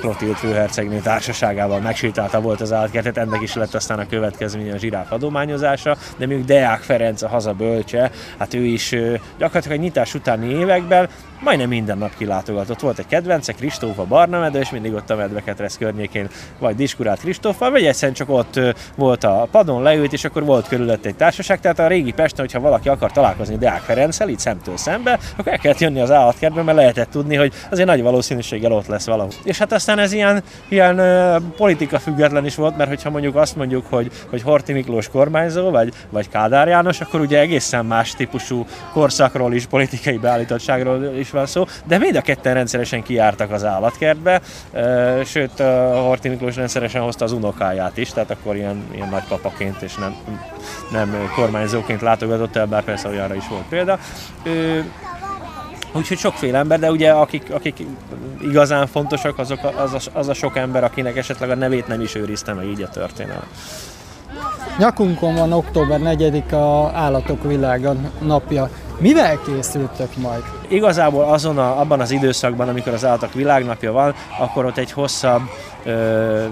Klotild 0.00 0.36
főhercegnő 0.36 1.00
társaságával 1.12 1.80
megsétálta 1.80 2.40
volt 2.40 2.60
az 2.60 2.72
állatkertet, 2.72 3.16
ennek 3.16 3.42
is 3.42 3.54
lett 3.54 3.74
aztán 3.74 3.98
a 3.98 4.06
következménye 4.06 4.74
a 4.74 4.78
zsiráf 4.78 5.12
adományozása, 5.12 5.96
de 6.16 6.26
még 6.26 6.44
Deák 6.44 6.80
Ferenc 6.80 7.22
a 7.22 7.28
haza 7.28 7.52
bölcse, 7.52 8.10
hát 8.38 8.54
ő 8.54 8.64
is 8.64 8.94
gyakorlatilag 9.38 9.78
a 9.78 9.82
nyitás 9.82 10.14
utáni 10.14 10.54
években 10.54 11.08
majdnem 11.42 11.68
minden 11.68 11.98
nap 11.98 12.16
kilátogatott. 12.16 12.80
Volt 12.80 12.98
egy 12.98 13.06
kedvence, 13.06 13.52
Kristóf 13.52 13.98
a 13.98 14.04
barna 14.04 14.38
medve, 14.38 14.58
és 14.58 14.70
mindig 14.70 14.92
ott 14.92 15.10
a 15.10 15.16
medveketresz 15.16 15.76
környékén, 15.78 16.28
vagy 16.58 16.74
diskurált 16.74 17.20
Kristóffal, 17.20 17.70
vagy 17.70 17.84
egyszerűen 17.84 18.16
csak 18.16 18.28
ott 18.30 18.60
volt 18.94 19.24
a 19.24 19.48
padon, 19.50 19.82
leült, 19.82 20.12
és 20.12 20.24
akkor 20.24 20.44
volt 20.44 20.68
körülött 20.68 21.04
egy 21.04 21.14
társaság. 21.14 21.60
Tehát 21.60 21.78
a 21.78 21.86
régi 21.86 22.12
Pesten, 22.12 22.44
hogyha 22.44 22.60
valaki 22.60 22.88
akar 22.88 23.12
találkozni 23.12 23.56
Deák 23.56 23.80
Ferenccel, 23.80 24.28
így 24.28 24.38
szemtől 24.38 24.76
szembe, 24.76 25.18
akkor 25.36 25.52
el 25.52 25.58
kellett 25.58 25.78
jönni 25.78 26.00
az 26.00 26.10
állatkertbe, 26.10 26.62
mert 26.62 26.76
lehetett 26.76 27.10
tudni, 27.10 27.36
hogy 27.36 27.52
azért 27.70 27.88
nagy 27.88 28.02
valószínűséggel 28.02 28.72
ott 28.72 28.86
lesz 28.86 29.06
valahol. 29.06 29.32
És 29.44 29.58
hát 29.58 29.72
aztán 29.72 29.98
ez 29.98 30.12
ilyen, 30.12 30.42
ilyen 30.68 30.96
politika 31.56 31.98
független 31.98 32.44
is 32.44 32.54
volt, 32.54 32.76
mert 32.76 32.88
hogyha 32.88 33.10
mondjuk 33.10 33.36
azt 33.36 33.56
mondjuk, 33.56 33.86
hogy, 33.88 34.10
hogy 34.30 34.42
Horti 34.42 34.72
Miklós 34.72 35.08
kormányzó, 35.08 35.70
vagy, 35.70 35.92
vagy 36.10 36.28
Kádár 36.28 36.68
János, 36.68 37.00
akkor 37.00 37.20
ugye 37.20 37.38
egészen 37.38 37.86
más 37.86 38.14
típusú 38.14 38.66
korszakról 38.92 39.54
is, 39.54 39.66
politikai 39.66 40.16
beállítottságról 40.16 41.04
is 41.18 41.30
van 41.32 41.46
szó, 41.46 41.64
de 41.84 41.98
mind 41.98 42.16
a 42.16 42.20
ketten 42.20 42.54
rendszeresen 42.54 43.02
kijártak 43.02 43.50
az 43.50 43.64
állatkertbe, 43.64 44.40
sőt, 45.24 45.62
Horti 45.92 46.28
Miklós 46.28 46.56
rendszeresen 46.56 47.02
hozta 47.02 47.24
az 47.24 47.32
unokáját 47.32 47.96
is, 47.96 48.10
tehát 48.10 48.30
akkor 48.30 48.56
ilyen, 48.56 48.84
ilyen 48.94 49.08
nagypapaként 49.08 49.82
és 49.82 49.94
nem, 49.94 50.14
nem 50.92 51.30
kormányzóként 51.34 52.00
látogatott 52.00 52.56
el, 52.56 52.66
bár 52.66 52.84
persze 52.84 53.08
olyanra 53.08 53.34
is 53.34 53.48
volt 53.48 53.64
példa. 53.68 53.98
Úgyhogy 55.94 56.18
sokféle 56.18 56.58
ember, 56.58 56.78
de 56.78 56.90
ugye 56.90 57.10
akik, 57.10 57.50
akik 57.50 57.86
igazán 58.40 58.86
fontosak, 58.86 59.38
azok 59.38 59.58
az, 59.76 59.92
a, 59.92 60.18
az 60.18 60.28
a 60.28 60.34
sok 60.34 60.56
ember, 60.56 60.84
akinek 60.84 61.16
esetleg 61.16 61.50
a 61.50 61.54
nevét 61.54 61.86
nem 61.86 62.00
is 62.00 62.14
őrizte 62.14 62.52
meg 62.52 62.66
így 62.66 62.82
a 62.82 62.88
történelem. 62.88 63.46
Nyakunkon 64.78 65.34
van 65.34 65.52
október 65.52 66.00
4 66.00 66.52
a 66.52 66.90
Állatok 66.94 67.42
Világa 67.42 67.94
napja. 68.20 68.70
Mivel 68.98 69.40
készültök 69.46 70.16
majd? 70.16 70.42
Igazából 70.72 71.24
azon 71.24 71.58
a, 71.58 71.80
abban 71.80 72.00
az 72.00 72.10
időszakban, 72.10 72.68
amikor 72.68 72.92
az 72.92 73.04
állatok 73.04 73.32
világnapja 73.32 73.92
van, 73.92 74.14
akkor 74.38 74.64
ott 74.64 74.76
egy 74.76 74.92
hosszabb 74.92 75.42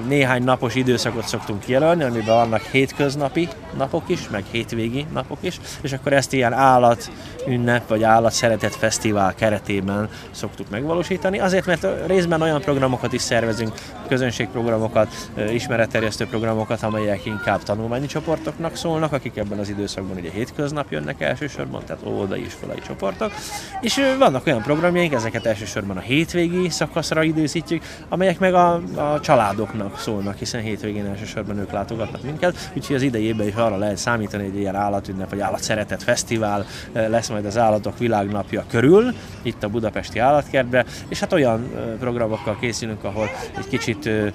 néhány 0.08 0.44
napos 0.44 0.74
időszakot 0.74 1.26
szoktunk 1.26 1.60
kijelölni, 1.60 2.02
amiben 2.02 2.34
vannak 2.34 2.62
hétköznapi 2.62 3.48
napok 3.76 4.02
is, 4.06 4.28
meg 4.28 4.44
hétvégi 4.50 5.06
napok 5.12 5.38
is, 5.40 5.60
és 5.80 5.92
akkor 5.92 6.12
ezt 6.12 6.32
ilyen 6.32 6.52
állat 6.52 7.10
ünnep 7.46 7.88
vagy 7.88 8.02
állat 8.02 8.32
szeretet 8.32 8.74
fesztivál 8.74 9.34
keretében 9.34 10.08
szoktuk 10.30 10.70
megvalósítani. 10.70 11.38
Azért, 11.38 11.66
mert 11.66 11.86
részben 12.06 12.42
olyan 12.42 12.60
programokat 12.60 13.12
is 13.12 13.20
szervezünk, 13.20 13.72
közönségprogramokat, 14.08 15.30
ismeretterjesztő 15.52 16.26
programokat, 16.26 16.82
amelyek 16.82 17.26
inkább 17.26 17.62
tanulmányi 17.62 18.06
csoportoknak 18.06 18.76
szólnak, 18.76 19.12
akik 19.12 19.36
ebben 19.36 19.58
az 19.58 19.68
időszakban 19.68 20.16
ugye 20.16 20.30
hétköznap 20.30 20.90
jönnek 20.90 21.20
elsősorban, 21.20 21.82
tehát 21.86 22.06
óvodai 22.06 22.44
iskolai 22.44 22.80
csoportok. 22.86 23.32
És 23.80 24.09
vannak 24.18 24.46
olyan 24.46 24.62
programjaink, 24.62 25.12
ezeket 25.12 25.46
elsősorban 25.46 25.96
a 25.96 26.00
hétvégi 26.00 26.68
szakaszra 26.68 27.22
időzítjük, 27.22 27.82
amelyek 28.08 28.38
meg 28.38 28.54
a, 28.54 28.72
a 28.94 29.20
családoknak 29.20 29.98
szólnak, 29.98 30.36
hiszen 30.36 30.60
hétvégén 30.60 31.06
elsősorban 31.06 31.58
ők 31.58 31.70
látogatnak 31.70 32.22
minket, 32.22 32.70
úgyhogy 32.74 32.96
az 32.96 33.02
idejében 33.02 33.46
is 33.46 33.54
arra 33.54 33.76
lehet 33.76 33.96
számítani, 33.96 34.44
hogy 34.44 34.58
ilyen 34.58 34.74
állatünnep 34.74 35.30
vagy 35.30 35.40
állatszeretet 35.40 36.02
fesztivál 36.02 36.66
eh, 36.92 37.08
lesz 37.08 37.28
majd 37.28 37.44
az 37.44 37.58
állatok 37.58 37.98
világnapja 37.98 38.64
körül, 38.68 39.14
itt 39.42 39.62
a 39.62 39.68
Budapesti 39.68 40.18
Állatkertbe, 40.18 40.84
és 41.08 41.20
hát 41.20 41.32
olyan 41.32 41.70
eh, 41.74 41.82
programokkal 41.98 42.56
készülünk, 42.60 43.04
ahol 43.04 43.28
egy 43.58 43.68
kicsit 43.68 44.06
eh, 44.06 44.32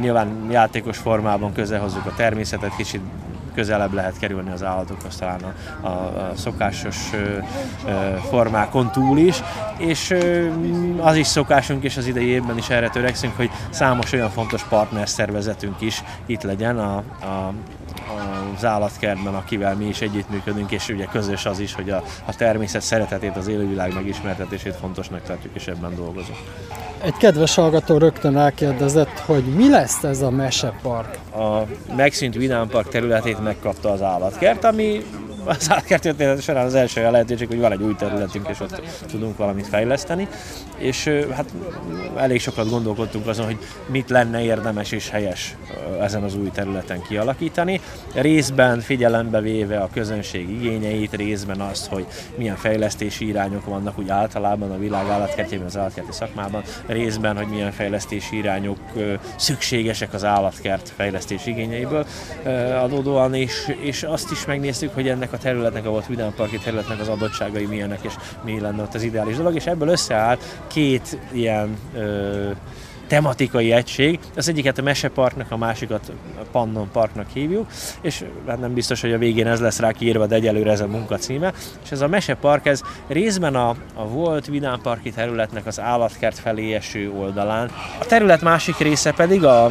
nyilván 0.00 0.46
játékos 0.50 0.98
formában 0.98 1.52
közel 1.52 1.80
hozzuk 1.80 2.06
a 2.06 2.14
természetet, 2.16 2.76
kicsit 2.76 3.00
közelebb 3.54 3.92
lehet 3.92 4.18
kerülni 4.18 4.50
az 4.50 4.62
állatokhoz 4.62 5.16
talán 5.16 5.40
a, 5.42 5.86
a, 5.86 5.90
a 6.30 6.32
szokásos 6.36 6.96
ö, 7.12 7.38
ö, 7.86 8.16
formákon 8.28 8.90
túl 8.90 9.18
is, 9.18 9.42
és 9.76 10.10
ö, 10.10 10.48
az 10.98 11.16
is 11.16 11.26
szokásunk, 11.26 11.84
és 11.84 11.96
az 11.96 12.06
idei 12.06 12.26
évben 12.26 12.58
is 12.58 12.68
erre 12.68 12.88
törekszünk, 12.88 13.36
hogy 13.36 13.50
számos 13.70 14.12
olyan 14.12 14.30
fontos 14.30 14.62
partner 14.62 15.08
szervezetünk 15.08 15.80
is 15.80 16.02
itt 16.26 16.42
legyen 16.42 16.78
a, 16.78 16.96
a 16.96 17.52
az 18.56 18.64
állatkertben, 18.64 19.34
akivel 19.34 19.76
mi 19.76 19.84
is 19.84 20.00
együttműködünk, 20.00 20.70
és 20.70 20.88
ugye 20.88 21.04
közös 21.04 21.46
az 21.46 21.58
is, 21.58 21.74
hogy 21.74 21.90
a, 21.90 22.02
a 22.24 22.36
természet 22.36 22.82
szeretetét, 22.82 23.36
az 23.36 23.46
élővilág 23.46 23.94
megismertetését 23.94 24.74
fontosnak 24.74 25.22
tartjuk, 25.22 25.54
és 25.54 25.66
ebben 25.66 25.94
dolgozunk. 25.94 26.38
Egy 27.04 27.16
kedves 27.16 27.54
hallgató 27.54 27.98
rögtön 27.98 28.32
rákérdezett, 28.32 29.18
hogy 29.18 29.44
mi 29.44 29.68
lesz 29.70 30.04
ez 30.04 30.22
a 30.22 30.30
mesepark? 30.30 31.18
A 31.34 31.66
megszűnt 31.96 32.34
Vidámpark 32.34 32.88
területét 32.88 33.42
megkapta 33.42 33.90
az 33.90 34.02
állatkert, 34.02 34.64
ami 34.64 35.04
az 35.44 35.70
átkert 35.70 36.42
során 36.42 36.66
az 36.66 36.74
első 36.74 37.10
lehetőség, 37.10 37.48
hogy 37.48 37.60
van 37.60 37.72
egy 37.72 37.82
új 37.82 37.94
területünk, 37.94 38.48
és 38.48 38.60
ott 38.60 38.82
tudunk 39.06 39.36
valamit 39.36 39.66
fejleszteni. 39.66 40.28
És 40.78 41.10
hát 41.34 41.52
elég 42.16 42.40
sokat 42.40 42.70
gondolkodtunk 42.70 43.26
azon, 43.26 43.44
hogy 43.44 43.58
mit 43.86 44.10
lenne 44.10 44.42
érdemes 44.42 44.92
és 44.92 45.10
helyes 45.10 45.56
ezen 46.00 46.22
az 46.22 46.34
új 46.36 46.50
területen 46.50 47.02
kialakítani. 47.02 47.80
Részben 48.14 48.80
figyelembe 48.80 49.40
véve 49.40 49.78
a 49.78 49.88
közönség 49.92 50.50
igényeit, 50.50 51.14
részben 51.14 51.60
azt, 51.60 51.86
hogy 51.86 52.06
milyen 52.36 52.56
fejlesztési 52.56 53.26
irányok 53.26 53.64
vannak 53.64 53.98
úgy 53.98 54.08
általában 54.08 54.70
a 54.70 54.78
világ 54.78 55.08
állatkertjében, 55.08 55.66
az 55.66 55.76
állatkerti 55.76 56.12
szakmában, 56.12 56.62
részben, 56.86 57.36
hogy 57.36 57.46
milyen 57.46 57.72
fejlesztési 57.72 58.36
irányok 58.36 58.78
szükségesek 59.36 60.12
az 60.12 60.24
állatkert 60.24 60.92
fejlesztési 60.96 61.50
igényeiből 61.50 62.06
adódóan, 62.82 63.34
és, 63.34 63.76
és 63.80 64.02
azt 64.02 64.30
is 64.30 64.44
megnéztük, 64.46 64.94
hogy 64.94 65.08
ennek 65.08 65.32
a 65.34 65.38
területnek, 65.38 65.86
a 65.86 65.90
volt 65.90 66.06
Vidánparki 66.06 66.58
területnek 66.58 67.00
az 67.00 67.08
adottságai 67.08 67.66
milyenek, 67.66 67.98
és 68.02 68.12
mi 68.44 68.60
lenne 68.60 68.82
ott 68.82 68.94
az 68.94 69.02
ideális 69.02 69.36
dolog, 69.36 69.54
és 69.54 69.66
ebből 69.66 69.88
összeállt 69.88 70.42
két 70.66 71.18
ilyen 71.32 71.78
ö, 71.94 72.50
tematikai 73.06 73.72
egység. 73.72 74.18
Az 74.36 74.48
egyiket 74.48 74.78
a 74.78 74.82
Meseparknak, 74.82 75.50
a 75.50 75.56
másikat 75.56 76.12
a 76.40 76.44
Pannon 76.52 76.90
Parknak 76.92 77.26
hívjuk, 77.32 77.66
és 78.00 78.24
hát 78.46 78.60
nem 78.60 78.74
biztos, 78.74 79.00
hogy 79.00 79.12
a 79.12 79.18
végén 79.18 79.46
ez 79.46 79.60
lesz 79.60 79.78
rá 79.78 79.90
kiírva, 79.90 80.26
de 80.26 80.34
egyelőre 80.34 80.70
ez 80.70 80.80
a 80.80 80.86
munka 80.86 81.16
címe. 81.16 81.52
És 81.84 81.90
ez 81.90 82.00
a 82.00 82.08
Mesepark, 82.08 82.66
ez 82.66 82.80
részben 83.06 83.54
a, 83.54 83.68
a 83.94 84.06
volt 84.06 84.46
Vidámparki 84.46 85.10
területnek 85.10 85.66
az 85.66 85.80
állatkert 85.80 86.38
felé 86.38 86.74
eső 86.74 87.12
oldalán. 87.18 87.70
A 88.00 88.04
terület 88.04 88.42
másik 88.42 88.76
része 88.78 89.12
pedig, 89.12 89.44
a, 89.44 89.64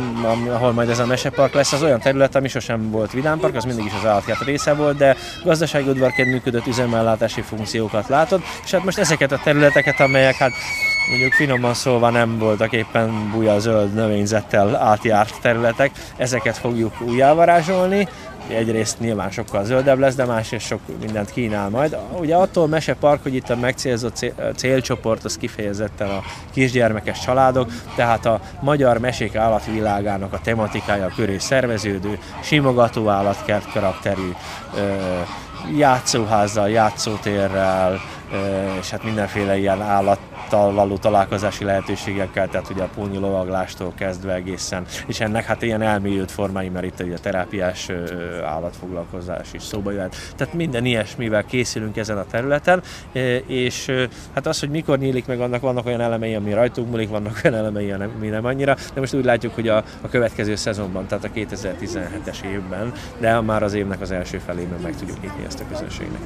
ahol 0.50 0.72
majd 0.72 0.90
ez 0.90 1.00
a 1.00 1.06
Mesepark 1.06 1.54
lesz, 1.54 1.74
az 1.74 1.84
olyan 1.84 2.00
terület, 2.00 2.36
ami 2.36 2.48
sosem 2.48 2.92
volt 2.92 3.12
Vidámpark, 3.12 3.56
az 3.56 3.64
mindig 3.64 3.86
is 3.86 3.94
az 4.00 4.06
állatkert 4.06 4.44
része 4.44 4.74
volt, 4.74 4.98
de 4.98 5.16
gazdasági 5.44 5.90
udvarként 5.90 6.32
működött 6.32 6.68
üzemellátási 6.68 7.42
funkciókat 7.42 8.08
látott, 8.08 8.44
és 8.64 8.72
hát 8.72 8.84
most 8.84 8.98
ezeket 8.98 9.32
a 9.32 9.40
területeket, 9.44 10.00
amelyek 10.00 10.36
hát 10.36 10.52
mondjuk 11.10 11.34
finoman 11.34 11.74
szólva 11.74 12.10
nem 12.10 12.38
voltak 12.38 12.72
éppen 12.72 13.23
buja 13.32 13.60
zöld 13.60 13.94
növényzettel 13.94 14.76
átjárt 14.76 15.42
területek, 15.42 15.92
ezeket 16.18 16.58
fogjuk 16.58 17.02
újjávarázsolni, 17.02 18.08
egyrészt 18.48 19.00
nyilván 19.00 19.32
sokkal 19.32 19.64
zöldebb 19.64 20.00
lesz, 20.00 20.16
de 20.16 20.26
másrészt 20.26 20.66
sok 20.66 20.80
mindent 21.00 21.32
kínál 21.32 21.70
majd. 21.70 21.98
Ugye 22.20 22.36
attól 22.36 22.68
Mesepark, 22.68 23.24
hogy 23.24 23.36
itt 23.36 23.50
a 23.50 23.56
megcélzott 23.56 24.34
célcsoport 24.56 25.24
az 25.24 25.38
kifejezetten 25.38 26.10
a 26.10 26.22
kisgyermekes 26.54 27.20
családok, 27.20 27.72
tehát 27.96 28.26
a 28.26 28.40
magyar 28.60 28.98
mesék 28.98 29.36
állatvilágának 29.36 30.34
a 30.34 30.40
tematikája 30.44 31.12
köré 31.16 31.38
szerveződő, 31.38 32.20
simogató 32.42 33.10
állatkert 33.10 33.72
karakterű, 33.72 34.32
játszóházzal, 35.78 36.70
játszótérrel, 36.70 38.00
és 38.80 38.90
hát 38.90 39.04
mindenféle 39.04 39.58
ilyen 39.58 39.82
állattal 40.54 40.74
való 40.74 40.98
találkozási 40.98 41.64
lehetőségekkel, 41.64 42.48
tehát 42.48 42.70
ugye 42.70 42.84
a 42.84 42.90
póni 42.96 43.18
lovaglástól 43.18 43.94
kezdve 43.96 44.34
egészen, 44.34 44.86
és 45.08 45.20
ennek 45.20 45.46
hát 45.46 45.62
ilyen 45.62 45.82
elmélyült 45.82 46.32
formái, 46.32 46.70
mert 46.70 46.86
itt 46.86 47.00
ugye 47.00 47.16
a 47.16 47.20
terápiás 47.20 47.90
állatfoglalkozás 48.46 49.54
is 49.54 49.64
szóba 49.64 49.92
jöhet. 49.92 50.16
Tehát 50.36 50.54
minden 50.54 50.86
ilyesmivel 50.86 51.44
készülünk 51.44 51.98
ezen 51.98 52.18
a 52.18 52.26
területen, 52.26 52.82
és 53.48 53.92
hát 54.34 54.48
az, 54.48 54.60
hogy 54.60 54.70
mikor 54.70 54.98
nyílik 54.98 55.26
meg, 55.26 55.40
annak 55.40 55.62
vannak 55.62 55.86
olyan 55.86 56.02
elemei, 56.02 56.36
ami 56.36 56.54
rajtunk 56.54 56.90
múlik, 56.90 57.10
vannak 57.10 57.42
olyan 57.44 57.58
elemei, 57.58 57.92
ami 57.92 58.28
nem 58.28 58.46
annyira, 58.46 58.76
de 58.94 59.00
most 59.00 59.14
úgy 59.14 59.26
látjuk, 59.26 59.56
hogy 59.56 59.68
a, 59.68 59.78
a 59.78 60.10
következő 60.10 60.56
szezonban, 60.56 61.08
tehát 61.08 61.24
a 61.24 61.30
2017-es 61.36 62.44
évben, 62.44 62.92
de 63.20 63.42
már 63.42 63.64
az 63.64 63.74
évnek 63.74 64.02
az 64.02 64.12
első 64.12 64.38
felében 64.38 64.80
meg 64.82 64.96
tudjuk 64.96 65.22
nyitni 65.22 65.46
ezt 65.46 65.60
a 65.60 65.64
közönségnek. 65.72 66.22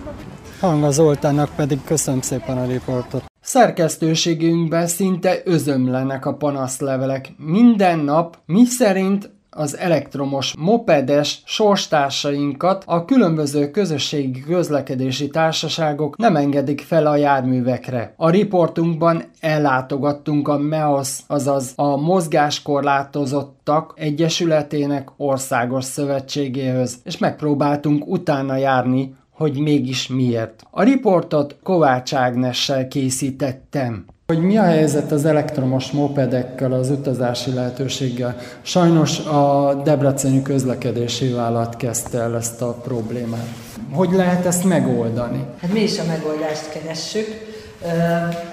Hanga 0.60 0.92
Zoltánnak 0.92 1.50
pedig 1.56 1.80
köszönöm 1.84 2.22
szépen 2.22 2.58
a 2.58 2.66
riportot. 2.66 3.24
Szerkesztőségünkben 3.48 4.88
szinte 4.88 5.42
özömlenek 5.46 6.26
a 6.26 6.34
panaszlevelek. 6.34 7.32
Minden 7.38 8.00
nap 8.00 8.38
mi 8.46 8.66
szerint 8.66 9.30
az 9.50 9.78
elektromos 9.78 10.54
mopedes 10.58 11.42
sorstársainkat 11.46 12.84
a 12.88 13.06
különböző 13.06 13.72
közösségi 13.72 14.40
közlekedési 14.40 15.28
társaságok 15.28 16.18
nem 16.18 16.36
engedik 16.36 16.82
fel 16.82 17.06
a 17.06 17.16
járművekre. 17.16 18.14
A 18.18 18.30
riportunkban 18.30 19.24
ellátogattunk 19.40 20.48
a 20.48 20.58
MEOS, 20.58 21.20
azaz 21.28 21.74
a 21.76 21.98
Mozgáskorlátozottak 21.98 23.94
Egyesületének 23.96 25.10
országos 25.18 25.86
szövetségéhez, 25.86 26.98
és 27.04 27.18
megpróbáltunk 27.18 28.08
utána 28.08 28.56
járni 28.56 29.16
hogy 29.38 29.58
mégis 29.58 30.08
miért. 30.08 30.64
A 30.72 30.84
riportot 30.84 31.56
Kovács 31.64 32.14
Ágnessel 32.14 32.88
készítettem. 32.88 34.06
Hogy 34.28 34.40
mi 34.40 34.58
a 34.58 34.64
helyzet 34.64 35.12
az 35.12 35.26
elektromos 35.26 35.92
mopedekkel, 35.92 36.72
az 36.72 36.90
utazási 36.90 37.54
lehetőséggel? 37.54 38.38
Sajnos 38.62 39.20
a 39.20 39.74
Debreceni 39.84 40.42
közlekedési 40.42 41.32
vállalat 41.32 41.76
kezdte 41.76 42.20
el 42.20 42.36
ezt 42.36 42.62
a 42.62 42.74
problémát. 42.74 43.48
Hogy 43.92 44.12
lehet 44.12 44.46
ezt 44.46 44.64
megoldani? 44.64 45.46
Hát 45.62 45.74
mi 45.74 45.80
is 45.80 46.00
a 46.00 46.04
megoldást 46.08 46.70
keressük. 46.70 47.28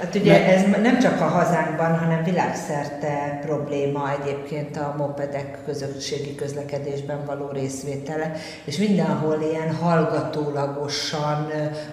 Hát 0.01 0.15
ugye 0.15 0.47
ez 0.47 0.63
nem 0.83 0.99
csak 0.99 1.21
a 1.21 1.25
hazánkban, 1.25 1.99
hanem 1.99 2.25
világszerte 2.25 3.39
probléma 3.47 4.11
egyébként 4.11 4.77
a 4.77 4.95
mopedek 4.99 5.59
közösségi 5.65 6.35
közlekedésben 6.35 7.25
való 7.27 7.49
részvétele, 7.53 8.33
és 8.65 8.77
mindenhol 8.77 9.41
ilyen 9.51 9.75
hallgatólagosan 9.75 11.51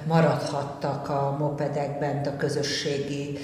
maradhattak 0.07 1.09
a 1.09 1.35
mopedek 1.39 2.00
bent 2.00 2.27
a 2.27 2.38
közösségi 2.38 3.38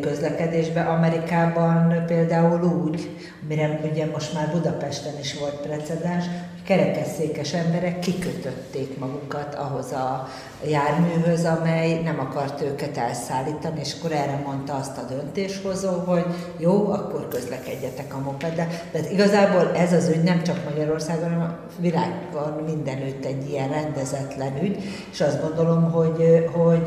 közlekedésbe. 0.00 0.80
Amerikában 0.80 2.04
például 2.06 2.62
úgy, 2.62 3.10
mire 3.48 3.80
ugye 3.92 4.06
most 4.12 4.34
már 4.34 4.50
Budapesten 4.52 5.18
is 5.20 5.38
volt 5.38 5.60
precedens, 5.60 6.24
kerekesszékes 6.64 7.52
emberek 7.52 7.98
kikötötték 7.98 8.98
magukat 8.98 9.54
ahhoz 9.54 9.92
a 9.92 10.28
járműhöz, 10.66 11.44
amely 11.44 12.02
nem 12.02 12.20
akart 12.20 12.62
őket 12.62 12.96
elszállítani, 12.96 13.80
és 13.80 13.94
akkor 13.98 14.12
erre 14.12 14.42
mondta 14.46 14.74
azt 14.74 14.98
a 14.98 15.06
döntéshozó, 15.08 15.90
hogy 15.90 16.24
jó, 16.58 16.90
akkor 16.90 17.28
közlekedjetek 17.28 18.14
a 18.14 18.18
mopeddel. 18.18 18.68
De 18.92 19.10
igazából 19.10 19.70
ez 19.74 19.92
az 19.92 20.08
ügy 20.08 20.22
nem 20.22 20.42
csak 20.42 20.64
Magyarországon, 20.64 21.30
hanem 21.30 21.40
a 21.40 21.58
világon 21.80 22.62
mindenütt 22.66 23.24
egy 23.24 23.50
ilyen 23.50 23.68
rendezetlen 23.68 24.62
ügy, 24.62 24.82
és 25.12 25.20
azt 25.20 25.42
gondolom, 25.42 25.90
hogy, 25.90 26.48
hogy 26.52 26.86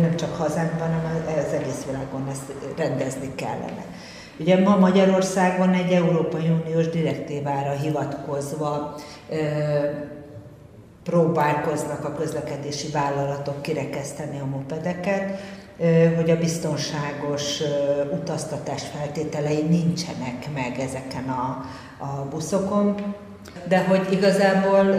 nem 0.00 0.16
csak 0.16 0.36
hazánkban, 0.36 0.88
hanem 0.92 1.22
az 1.46 1.52
egész 1.52 1.84
világon 1.86 2.28
ezt 2.30 2.52
rendezni 2.76 3.34
kellene. 3.34 3.84
Ugye 4.40 4.60
ma 4.60 4.76
Magyarországon 4.76 5.72
egy 5.72 5.92
Európai 5.92 6.48
Uniós 6.48 6.88
direktívára 6.88 7.70
hivatkozva 7.70 8.94
próbálkoznak 11.04 12.04
a 12.04 12.14
közlekedési 12.14 12.90
vállalatok 12.90 13.62
kirekeszteni 13.62 14.40
a 14.40 14.44
mopedeket, 14.44 15.40
hogy 16.16 16.30
a 16.30 16.38
biztonságos 16.38 17.60
utaztatás 18.12 18.82
feltételei 18.82 19.62
nincsenek 19.62 20.48
meg 20.54 20.78
ezeken 20.78 21.28
a, 21.28 21.64
a 22.04 22.26
buszokon. 22.30 23.14
De 23.68 23.84
hogy 23.84 24.12
igazából 24.12 24.90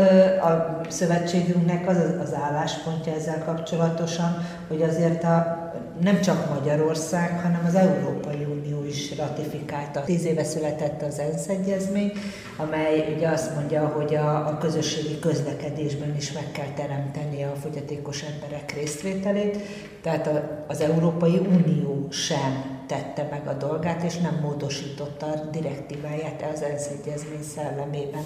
a 0.42 0.82
szövetségünknek 0.90 1.88
az 1.90 1.98
az 2.24 2.34
álláspontja 2.34 3.14
ezzel 3.14 3.44
kapcsolatosan, 3.46 4.46
hogy 4.68 4.82
azért 4.82 5.24
a, 5.24 5.58
nem 6.02 6.22
csak 6.22 6.54
Magyarország, 6.54 7.40
hanem 7.44 7.64
az 7.68 7.76
Európai 7.76 8.44
is 8.90 9.18
ratifikálta. 9.18 10.04
Tíz 10.04 10.26
éve 10.26 10.44
született 10.44 11.02
az 11.02 11.20
ENSZ 11.20 11.48
egyezmény, 11.48 12.12
amely 12.58 13.14
ugye 13.16 13.28
azt 13.28 13.56
mondja, 13.56 13.88
hogy 13.88 14.16
a, 14.16 14.48
a 14.48 14.58
közösségi 14.58 15.20
közlekedésben 15.20 16.16
is 16.16 16.32
meg 16.32 16.52
kell 16.52 16.74
teremteni 16.76 17.44
a 17.44 17.56
fogyatékos 17.62 18.24
emberek 18.24 18.74
résztvételét, 18.74 19.58
tehát 20.02 20.28
a, 20.28 20.66
az 20.68 20.82
Európai 20.82 21.38
Unió 21.38 22.08
sem 22.12 22.82
tette 22.88 23.28
meg 23.32 23.48
a 23.48 23.54
dolgát, 23.54 24.04
és 24.04 24.18
nem 24.18 24.40
módosította 24.42 25.26
a 25.26 25.50
direktíváját 25.52 26.46
az 26.54 26.62
ENSZ 26.62 26.88
egyezmény 26.88 27.44
szellemében. 27.56 28.24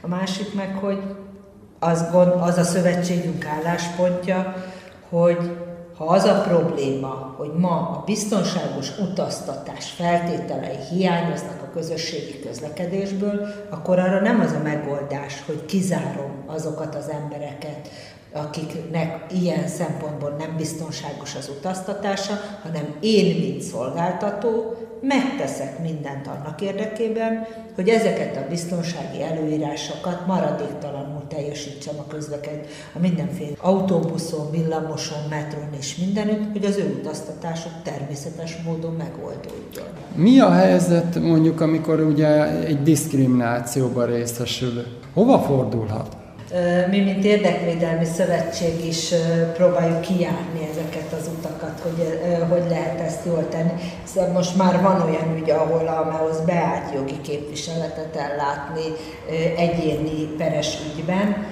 A 0.00 0.08
másik 0.08 0.54
meg, 0.54 0.74
hogy 0.74 0.98
az, 1.78 2.10
gond, 2.10 2.32
az 2.40 2.56
a 2.58 2.64
szövetségünk 2.64 3.46
álláspontja, 3.46 4.54
hogy 5.08 5.65
ha 5.96 6.04
az 6.04 6.24
a 6.24 6.40
probléma, 6.40 7.34
hogy 7.36 7.52
ma 7.52 7.76
a 7.76 8.02
biztonságos 8.06 8.98
utaztatás 8.98 9.90
feltételei 9.90 10.76
hiányoznak 10.90 11.62
a 11.62 11.70
közösségi 11.72 12.40
közlekedésből, 12.40 13.46
akkor 13.70 13.98
arra 13.98 14.20
nem 14.20 14.40
az 14.40 14.52
a 14.52 14.62
megoldás, 14.62 15.42
hogy 15.46 15.64
kizárom 15.64 16.44
azokat 16.46 16.94
az 16.94 17.08
embereket, 17.08 17.88
akiknek 18.32 19.32
ilyen 19.32 19.68
szempontból 19.68 20.34
nem 20.38 20.56
biztonságos 20.56 21.34
az 21.34 21.50
utaztatása, 21.58 22.40
hanem 22.62 22.96
én, 23.00 23.40
mint 23.40 23.62
szolgáltató, 23.62 24.74
megteszek 25.00 25.82
mindent 25.82 26.26
annak 26.26 26.60
érdekében, 26.60 27.46
hogy 27.74 27.88
ezeket 27.88 28.36
a 28.36 28.48
biztonsági 28.48 29.22
előírásokat 29.22 30.26
maradéktalanul 30.26 31.22
teljesítsem 31.28 31.94
a 31.98 32.06
közleked, 32.06 32.66
a 32.92 32.98
mindenféle 32.98 33.56
autóbuszon, 33.60 34.50
villamoson, 34.50 35.18
metron 35.30 35.68
és 35.78 35.96
mindenütt, 35.96 36.52
hogy 36.52 36.64
az 36.64 36.76
ő 36.76 36.96
utaztatásuk 37.00 37.72
természetes 37.82 38.56
módon 38.64 38.92
megoldódjon. 38.92 39.86
Mi 40.14 40.38
a 40.40 40.50
helyzet 40.50 41.20
mondjuk, 41.20 41.60
amikor 41.60 42.00
ugye 42.00 42.60
egy 42.64 42.82
diszkriminációban 42.82 44.06
részesül? 44.06 44.84
Hova 45.14 45.38
fordulhat? 45.38 46.16
Mi, 46.90 47.00
mint 47.00 47.24
érdekvédelmi 47.24 48.04
szövetség 48.04 48.86
is 48.86 49.12
próbáljuk 49.54 50.00
kijárni 50.00 50.68
ezeket 50.70 51.12
az 51.12 51.30
utakat, 51.38 51.80
hogy 51.82 52.20
hogy 52.48 52.64
lehet 52.68 53.00
ezt 53.00 53.24
jól 53.24 53.48
tenni. 53.48 53.72
Szóval 54.04 54.30
most 54.30 54.56
már 54.56 54.82
van 54.82 55.02
olyan 55.02 55.36
ügy, 55.36 55.50
ahol 55.50 55.86
a 55.86 56.04
MEOSZ 56.12 56.38
beállt 56.38 56.94
jogi 56.94 57.20
képviseletet 57.20 58.16
ellátni 58.16 58.84
egyéni 59.56 60.26
peres 60.38 60.78
ügyben, 60.96 61.46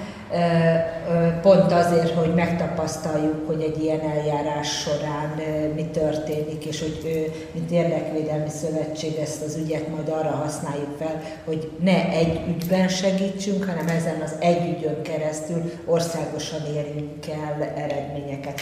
pont 1.41 1.71
azért, 1.71 2.13
hogy 2.13 2.33
megtapasztaljuk, 2.33 3.47
hogy 3.47 3.61
egy 3.61 3.83
ilyen 3.83 3.99
eljárás 3.99 4.79
során 4.79 5.33
mi 5.75 5.85
történik, 5.85 6.65
és 6.65 6.81
hogy 6.81 7.31
mint 7.51 7.71
érdekvédelmi 7.71 8.49
szövetség 8.49 9.15
ezt 9.15 9.43
az 9.43 9.55
ügyet 9.55 9.87
majd 9.87 10.09
arra 10.09 10.29
használjuk 10.29 10.97
fel, 10.97 11.21
hogy 11.45 11.71
ne 11.83 12.09
egy 12.09 12.41
ügyben 12.47 12.87
segítsünk, 12.87 13.65
hanem 13.65 13.87
ezen 13.87 14.21
az 14.23 14.35
egy 14.39 14.77
ügyön 14.77 15.01
keresztül 15.01 15.71
országosan 15.85 16.65
érjünk 16.75 17.27
el 17.27 17.73
eredményeket. 17.75 18.61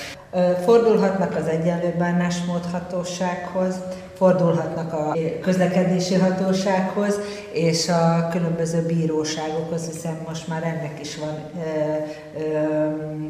Fordulhatnak 0.63 1.35
az 1.35 1.47
egyenlő 1.47 1.95
bánásmód 1.97 2.65
hatósághoz, 2.71 3.75
fordulhatnak 4.23 4.93
a 4.93 5.15
közlekedési 5.41 6.15
hatósághoz 6.15 7.19
és 7.51 7.89
a 7.89 8.27
különböző 8.31 8.85
bíróságokhoz, 8.85 9.85
hiszen 9.91 10.17
most 10.27 10.47
már 10.47 10.63
ennek 10.63 10.99
is 11.01 11.17
van 11.17 11.35
ö, 11.55 12.39
ö, 12.39 12.47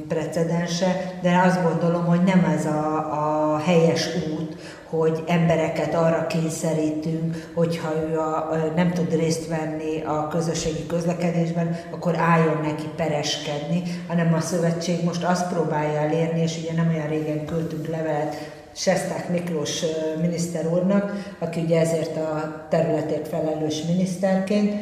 precedense, 0.08 1.20
de 1.22 1.42
azt 1.46 1.64
gondolom, 1.64 2.06
hogy 2.06 2.24
nem 2.24 2.54
ez 2.58 2.66
a, 2.66 2.96
a 3.54 3.58
helyes 3.58 4.08
út, 4.16 4.56
hogy 4.90 5.24
embereket 5.28 5.94
arra 5.94 6.28
kényszerítünk, 6.28 7.52
hogyha 7.54 7.94
ő 8.10 8.18
a, 8.18 8.50
nem 8.76 8.92
tud 8.92 9.16
részt 9.16 9.48
venni 9.48 10.02
a 10.06 10.28
közösségi 10.28 10.86
közlekedésben, 10.86 11.80
akkor 11.92 12.16
álljon 12.18 12.60
neki 12.64 12.88
pereskedni, 12.96 13.84
hanem 14.08 14.34
a 14.34 14.40
szövetség 14.40 15.04
most 15.04 15.24
azt 15.24 15.54
próbálja 15.54 16.00
elérni, 16.00 16.42
és 16.42 16.58
ugye 16.58 16.74
nem 16.74 16.90
olyan 16.96 17.08
régen 17.08 17.46
küldtünk 17.46 17.88
levelet 17.88 18.53
Sesták 18.76 19.30
Miklós 19.30 19.84
miniszter 20.22 20.68
úrnak, 20.68 21.36
aki 21.40 21.60
ugye 21.62 21.80
ezért 21.80 22.18
a 22.18 22.66
területért 22.70 23.28
felelős 23.28 23.82
miniszterként, 23.82 24.74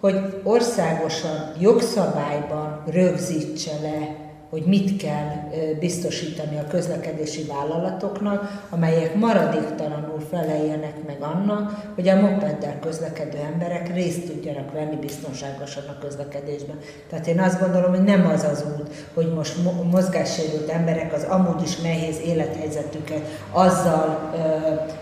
hogy 0.00 0.40
országosan 0.42 1.52
jogszabályban 1.60 2.82
rögzítse 2.86 3.72
le 3.82 4.23
hogy 4.54 4.64
mit 4.66 4.96
kell 4.96 5.50
biztosítani 5.78 6.58
a 6.58 6.66
közlekedési 6.66 7.44
vállalatoknak, 7.44 8.66
amelyek 8.70 9.14
maradéktalanul 9.14 10.20
feleljenek 10.30 10.94
meg 11.06 11.16
annak, 11.20 11.92
hogy 11.94 12.08
a 12.08 12.20
mopeddel 12.20 12.78
közlekedő 12.80 13.38
emberek 13.52 13.94
részt 13.94 14.26
tudjanak 14.26 14.72
venni 14.72 14.96
biztonságosan 14.96 15.82
a 15.88 15.98
közlekedésben. 15.98 16.78
Tehát 17.08 17.26
én 17.26 17.40
azt 17.40 17.60
gondolom, 17.60 17.90
hogy 17.90 18.04
nem 18.04 18.26
az 18.26 18.42
az 18.42 18.64
út, 18.78 18.88
hogy 19.14 19.32
most 19.34 19.54
mozgássérült 19.90 20.68
emberek 20.68 21.12
az 21.12 21.22
amúgy 21.22 21.62
is 21.62 21.76
nehéz 21.76 22.20
élethelyzetüket 22.26 23.22
azzal 23.50 24.32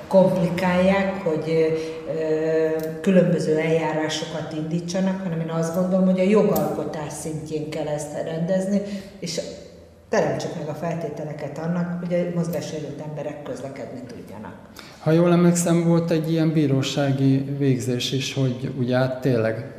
komplikálják, 0.09 1.23
hogy 1.25 1.73
különböző 3.01 3.59
eljárásokat 3.59 4.53
indítsanak, 4.57 5.23
hanem 5.23 5.41
én 5.41 5.49
azt 5.49 5.75
gondolom, 5.75 6.05
hogy 6.05 6.21
a 6.21 6.23
jogalkotás 6.23 7.13
szintjén 7.13 7.71
kell 7.71 7.87
ezt 7.87 8.13
rendezni, 8.25 8.81
és 9.19 9.41
teremtsük 10.09 10.59
meg 10.59 10.69
a 10.69 10.75
feltételeket 10.75 11.59
annak, 11.59 12.05
hogy 12.07 12.15
a 12.15 12.39
mozgássérült 12.39 13.03
emberek 13.09 13.43
közlekedni 13.43 14.01
tudjanak. 14.07 14.55
Ha 14.99 15.11
jól 15.11 15.33
emlékszem, 15.33 15.89
volt 15.89 16.11
egy 16.11 16.31
ilyen 16.31 16.53
bírósági 16.53 17.39
végzés 17.59 18.13
is, 18.13 18.35
hogy 18.35 18.73
ugye 18.79 18.97
hát 18.97 19.21
tényleg 19.21 19.73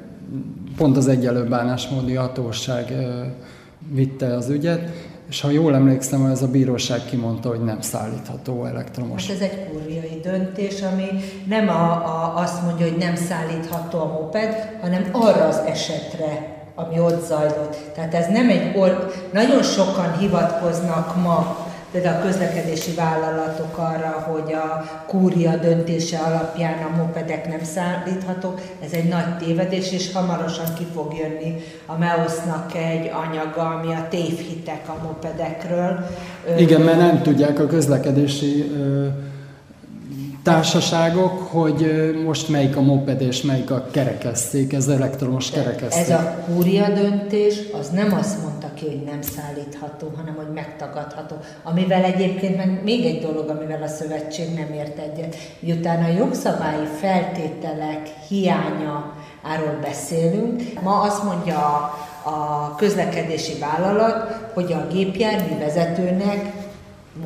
pont 0.77 0.97
az 0.97 1.07
egyelő 1.07 1.43
bánásmódi 1.43 2.13
hatóság 2.13 2.93
vitte 3.91 4.36
az 4.36 4.49
ügyet, 4.49 4.89
és 5.34 5.41
ha 5.41 5.50
jól 5.50 5.76
emlékszem, 5.76 6.26
ez 6.26 6.41
a 6.41 6.48
bíróság 6.48 7.06
kimondta, 7.06 7.50
hogy 7.50 7.63
nem 7.63 7.82
szállítható 7.82 8.65
elektromos. 8.65 9.28
Hát 9.28 9.36
ez 9.36 9.41
egy 9.41 9.67
kurviai 9.69 10.19
döntés, 10.24 10.82
ami 10.82 11.08
nem 11.48 11.69
a, 11.69 11.91
a, 11.91 12.34
azt 12.36 12.62
mondja, 12.62 12.88
hogy 12.88 12.98
nem 12.98 13.15
szállítható 13.15 14.00
a 14.00 14.06
moped, 14.06 14.78
hanem 14.82 15.10
arra 15.12 15.48
az 15.48 15.62
esetre 15.65 16.52
ami 16.76 17.00
ott 17.00 17.26
zajlott. 17.26 17.76
Tehát 17.96 18.13
ez 18.13 18.28
nem 18.28 18.50
egy 18.50 18.78
or... 18.78 19.12
Nagyon 19.34 19.63
sokan 19.63 20.17
hivatkoznak 20.17 21.22
ma 21.22 21.67
például 21.93 22.21
a 22.21 22.25
közlekedési 22.25 22.91
vállalatok 22.91 23.77
arra, 23.77 24.25
hogy 24.27 24.53
a 24.53 24.84
kúria 25.08 25.58
döntése 25.58 26.17
alapján 26.17 26.84
a 26.84 26.95
mopedek 26.95 27.47
nem 27.47 27.63
szállíthatók. 27.63 28.62
Ez 28.86 28.91
egy 28.91 29.08
nagy 29.08 29.38
tévedés, 29.38 29.91
és 29.91 30.12
hamarosan 30.12 30.73
ki 30.77 30.88
fog 30.93 31.13
jönni 31.13 31.56
a 31.86 31.97
MEOS-nak 31.97 32.75
egy 32.75 33.12
anyaga, 33.27 33.69
ami 33.69 33.93
a 33.93 34.08
tévhitek 34.10 34.82
a 34.88 35.03
mopedekről. 35.03 36.08
Igen, 36.58 36.82
mert 36.82 36.97
nem 36.97 37.21
tudják 37.21 37.60
a 37.60 37.65
közlekedési 37.65 38.71
társaságok, 40.43 41.47
hogy 41.51 42.12
most 42.25 42.49
melyik 42.49 42.77
a 42.77 42.82
moped 42.82 43.21
és 43.21 43.41
melyik 43.41 43.71
a 43.71 43.88
kerekesszék, 43.91 44.73
ez 44.73 44.88
elektromos 44.88 45.49
kerekesszék. 45.49 46.01
Ez 46.01 46.10
a 46.10 46.43
kúria 46.45 46.89
döntés, 46.89 47.60
az 47.79 47.89
nem 47.89 48.13
azt 48.13 48.41
mondta 48.41 48.67
ki, 48.73 48.86
hogy 48.86 49.03
nem 49.06 49.21
szállítható, 49.21 50.12
hanem 50.15 50.36
hogy 50.36 50.53
megtagadható. 50.53 51.36
Amivel 51.63 52.03
egyébként 52.03 52.58
meg 52.58 52.82
még 52.84 53.06
egy 53.06 53.21
dolog, 53.21 53.49
amivel 53.49 53.84
a 53.84 53.88
szövetség 53.88 54.53
nem 54.53 54.73
ért 54.73 54.97
egyet. 54.97 55.36
Miután 55.60 56.03
a 56.03 56.17
jogszabályi 56.17 56.88
feltételek 56.99 58.10
hiánya 58.27 59.13
áról 59.41 59.79
beszélünk, 59.82 60.62
ma 60.82 61.01
azt 61.01 61.23
mondja 61.23 61.58
a, 61.58 61.93
a 62.29 62.75
közlekedési 62.75 63.53
vállalat, 63.60 64.49
hogy 64.53 64.73
a 64.73 64.88
gépjármű 64.93 65.58
vezetőnek 65.58 66.53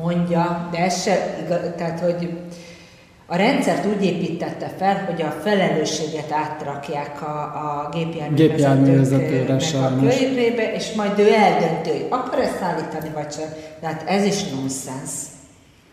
mondja, 0.02 0.68
de 0.70 0.78
ez 0.78 1.02
se 1.02 1.36
igaz, 1.44 1.60
tehát 1.76 2.00
hogy 2.00 2.30
a 3.30 3.36
rendszert 3.36 3.86
úgy 3.86 4.04
építette 4.04 4.70
fel, 4.78 5.04
hogy 5.04 5.22
a 5.22 5.30
felelősséget 5.30 6.32
átrakják 6.32 7.22
a, 7.22 7.40
a 7.40 7.88
gépjárművezetőknek 7.92 9.62
a 9.74 10.00
körébe, 10.00 10.72
és 10.72 10.92
majd 10.92 11.18
ő 11.18 11.32
eldöntő, 11.32 11.90
hogy 11.90 12.06
akar 12.08 12.38
ezt 12.38 12.58
szállítani, 12.58 13.10
vagy 13.14 13.32
sem. 13.32 13.48
Tehát 13.80 14.08
ez 14.08 14.24
is 14.24 14.44
nonsens. 14.44 15.10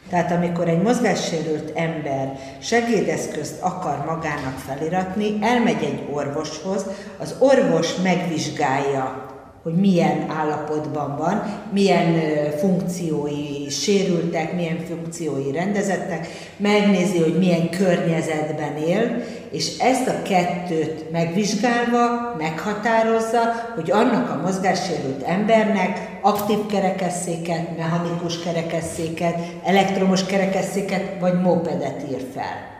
Tehát 0.10 0.32
amikor 0.32 0.68
egy 0.68 0.82
mozgássérült 0.82 1.72
ember 1.78 2.40
segédeszközt 2.62 3.62
akar 3.62 4.06
magának 4.06 4.58
feliratni, 4.68 5.38
elmegy 5.42 5.84
egy 5.84 6.04
orvoshoz, 6.12 6.86
az 7.18 7.36
orvos 7.40 7.96
megvizsgálja 7.96 9.25
hogy 9.66 9.76
milyen 9.76 10.30
állapotban 10.30 11.18
van, 11.18 11.44
milyen 11.72 12.22
funkciói 12.58 13.70
sérültek, 13.70 14.54
milyen 14.54 14.80
funkciói 14.88 15.52
rendezettek, 15.52 16.28
megnézi, 16.58 17.20
hogy 17.20 17.38
milyen 17.38 17.70
környezetben 17.70 18.78
él, 18.78 19.24
és 19.52 19.78
ezt 19.78 20.08
a 20.08 20.22
kettőt 20.22 21.12
megvizsgálva 21.12 22.36
meghatározza, 22.38 23.40
hogy 23.76 23.92
annak 23.92 24.30
a 24.30 24.42
mozgássérült 24.42 25.24
embernek 25.24 26.20
aktív 26.22 26.66
kerekesszéket, 26.66 27.78
mechanikus 27.78 28.40
kerekesszéket, 28.40 29.36
elektromos 29.64 30.26
kerekesszéket 30.26 31.20
vagy 31.20 31.42
mopedet 31.42 32.06
ír 32.12 32.26
fel. 32.34 32.74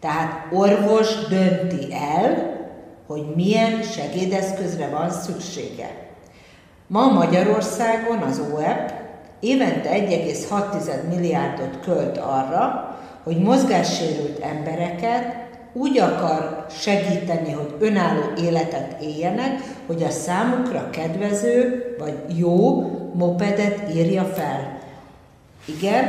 Tehát 0.00 0.46
orvos 0.52 1.26
dönti 1.28 1.94
el, 2.16 2.60
hogy 3.06 3.22
milyen 3.34 3.82
segédeszközre 3.82 4.88
van 4.88 5.10
szüksége. 5.10 6.10
Ma 6.92 7.12
Magyarországon 7.12 8.18
az 8.18 8.42
OEP 8.54 8.92
évente 9.40 9.90
1,6 9.90 11.08
milliárdot 11.08 11.80
költ 11.84 12.18
arra, 12.18 12.96
hogy 13.22 13.38
mozgássérült 13.38 14.38
embereket 14.38 15.36
úgy 15.72 15.98
akar 15.98 16.66
segíteni, 16.70 17.52
hogy 17.52 17.74
önálló 17.80 18.22
életet 18.38 19.02
éljenek, 19.02 19.60
hogy 19.86 20.02
a 20.02 20.10
számukra 20.10 20.90
kedvező 20.90 21.84
vagy 21.98 22.38
jó 22.38 22.82
mopedet 23.14 23.94
írja 23.94 24.24
fel. 24.24 24.78
Igen, 25.64 26.04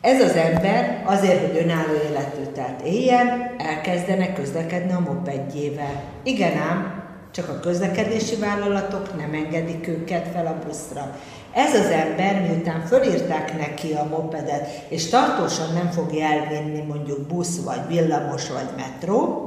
ez 0.00 0.20
az 0.22 0.36
ember 0.36 1.02
azért, 1.04 1.46
hogy 1.46 1.62
önálló 1.62 1.94
életet 2.10 2.80
éljen, 2.84 3.54
elkezdene 3.58 4.32
közlekedni 4.32 4.92
a 4.92 5.00
mopedjével. 5.00 6.02
Igen 6.22 6.56
ám, 6.58 6.99
csak 7.30 7.48
a 7.48 7.60
közlekedési 7.60 8.36
vállalatok 8.36 9.16
nem 9.16 9.32
engedik 9.32 9.88
őket 9.88 10.28
fel 10.32 10.46
a 10.46 10.66
buszra. 10.66 11.16
Ez 11.54 11.74
az 11.74 11.90
ember, 11.90 12.40
miután 12.40 12.86
fölírták 12.86 13.58
neki 13.58 13.92
a 13.92 14.06
mopedet, 14.10 14.84
és 14.88 15.08
tartósan 15.08 15.72
nem 15.74 15.90
fogja 15.90 16.26
elvinni 16.26 16.82
mondjuk 16.82 17.26
busz, 17.26 17.60
vagy 17.64 17.86
villamos, 17.88 18.50
vagy 18.50 18.68
metró, 18.76 19.44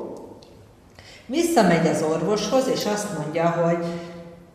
visszamegy 1.25 1.87
az 1.87 2.01
orvoshoz, 2.11 2.67
és 2.73 2.85
azt 2.85 3.17
mondja, 3.19 3.49
hogy 3.49 3.85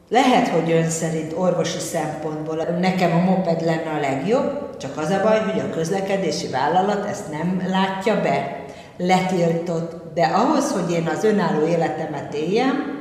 lehet, 0.09 0.49
hogy 0.49 0.71
ön 0.71 0.91
szerint 0.91 1.33
orvosi 1.37 1.79
szempontból 1.79 2.57
nekem 2.81 3.13
a 3.13 3.31
moped 3.31 3.65
lenne 3.65 3.91
a 3.97 4.01
legjobb, 4.01 4.77
csak 4.77 4.97
az 4.97 5.11
a 5.11 5.21
baj, 5.23 5.41
hogy 5.41 5.61
a 5.61 5.71
közlekedési 5.71 6.49
vállalat 6.49 7.05
ezt 7.05 7.31
nem 7.31 7.63
látja 7.69 8.21
be, 8.21 8.65
letiltott, 8.97 10.15
de 10.15 10.25
ahhoz, 10.25 10.73
hogy 10.73 10.93
én 10.93 11.07
az 11.07 11.25
önálló 11.25 11.67
életemet 11.67 12.35
éljem, 12.35 12.98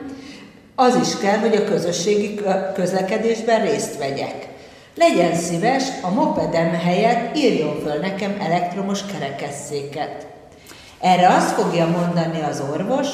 az 0.79 0.95
is 1.01 1.17
kell, 1.17 1.37
hogy 1.37 1.55
a 1.55 1.63
közösségi 1.63 2.39
közlekedésben 2.73 3.61
részt 3.61 3.97
vegyek. 3.97 4.47
Legyen 4.95 5.35
szíves, 5.35 5.83
a 6.01 6.09
mopedem 6.09 6.73
helyett 6.73 7.37
írjon 7.37 7.79
föl 7.83 7.99
nekem 7.99 8.35
elektromos 8.39 8.99
kerekesszéket. 9.05 10.27
Erre 11.01 11.27
azt 11.27 11.51
fogja 11.51 11.87
mondani 11.87 12.41
az 12.49 12.63
orvos, 12.73 13.07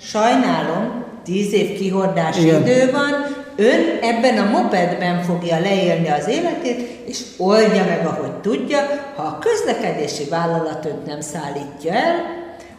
sajnálom, 0.00 1.04
tíz 1.24 1.52
év 1.52 1.78
kihordási 1.78 2.42
Igen. 2.42 2.60
idő 2.60 2.90
van, 2.90 3.12
ön 3.56 3.98
ebben 4.02 4.38
a 4.38 4.50
mopedben 4.50 5.22
fogja 5.22 5.60
leélni 5.60 6.08
az 6.08 6.28
életét, 6.28 7.02
és 7.06 7.20
oldja 7.38 7.84
meg, 7.84 8.06
ahogy 8.06 8.32
tudja, 8.32 8.78
ha 9.16 9.22
a 9.22 9.38
közlekedési 9.38 10.24
vállalat 10.24 10.84
önt 10.84 11.06
nem 11.06 11.20
szállítja 11.20 11.92
el, 11.92 12.14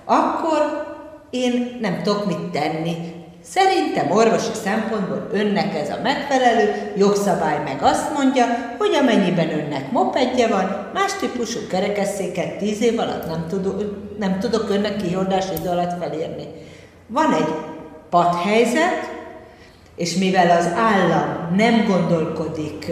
akkor 0.05 0.87
én 1.29 1.77
nem 1.81 2.01
tudok 2.03 2.25
mit 2.25 2.51
tenni. 2.51 3.18
Szerintem 3.43 4.12
orvosi 4.12 4.52
szempontból 4.63 5.28
önnek 5.32 5.75
ez 5.75 5.89
a 5.89 5.99
megfelelő, 6.04 6.93
jogszabály 6.97 7.63
meg 7.63 7.78
azt 7.82 8.13
mondja, 8.13 8.45
hogy 8.78 8.93
amennyiben 8.93 9.49
önnek 9.49 9.91
mopedje 9.91 10.47
van, 10.47 10.89
más 10.93 11.13
típusú 11.13 11.60
kerekesszéket 11.69 12.58
tíz 12.58 12.82
év 12.82 12.99
alatt 12.99 13.28
nem 13.28 13.45
tudok, 13.47 13.84
nem 14.19 14.39
tudok 14.39 14.69
önnek 14.69 14.95
kihordás 14.95 15.45
idő 15.60 15.69
alatt 15.69 15.99
felérni. 15.99 16.47
Van 17.08 17.34
egy 17.34 17.54
padhelyzet, 18.10 19.17
és 19.95 20.15
mivel 20.15 20.58
az 20.58 20.69
állam 20.75 21.56
nem 21.56 21.86
gondolkodik 21.88 22.91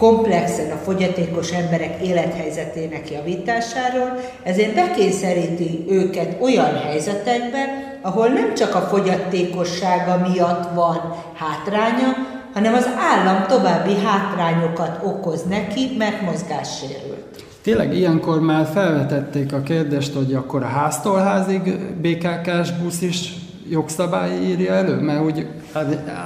komplexen 0.00 0.70
a 0.70 0.76
fogyatékos 0.84 1.50
emberek 1.50 2.02
élethelyzetének 2.02 3.10
javításáról, 3.10 4.20
ezért 4.42 4.74
bekényszeríti 4.74 5.84
őket 5.88 6.42
olyan 6.42 6.74
helyzetekbe, 6.74 7.64
ahol 8.02 8.28
nem 8.28 8.54
csak 8.54 8.74
a 8.74 8.80
fogyatékossága 8.80 10.28
miatt 10.28 10.74
van 10.74 11.14
hátránya, 11.34 12.16
hanem 12.54 12.74
az 12.74 12.88
állam 12.98 13.46
további 13.46 13.94
hátrányokat 14.04 15.00
okoz 15.04 15.42
neki, 15.48 15.94
mert 15.98 16.20
mozgássérült. 16.20 17.44
Tényleg 17.62 17.94
ilyenkor 17.94 18.40
már 18.40 18.66
felvetették 18.72 19.52
a 19.52 19.60
kérdést, 19.60 20.14
hogy 20.14 20.34
akkor 20.34 20.62
a 20.62 20.66
háztól 20.66 21.18
házig 21.18 21.78
BKK-s 22.00 22.70
busz 22.82 23.02
is 23.02 23.34
jogszabály 23.70 24.30
írja 24.42 24.72
elő, 24.72 24.94
mert 24.94 25.24
úgy 25.24 25.46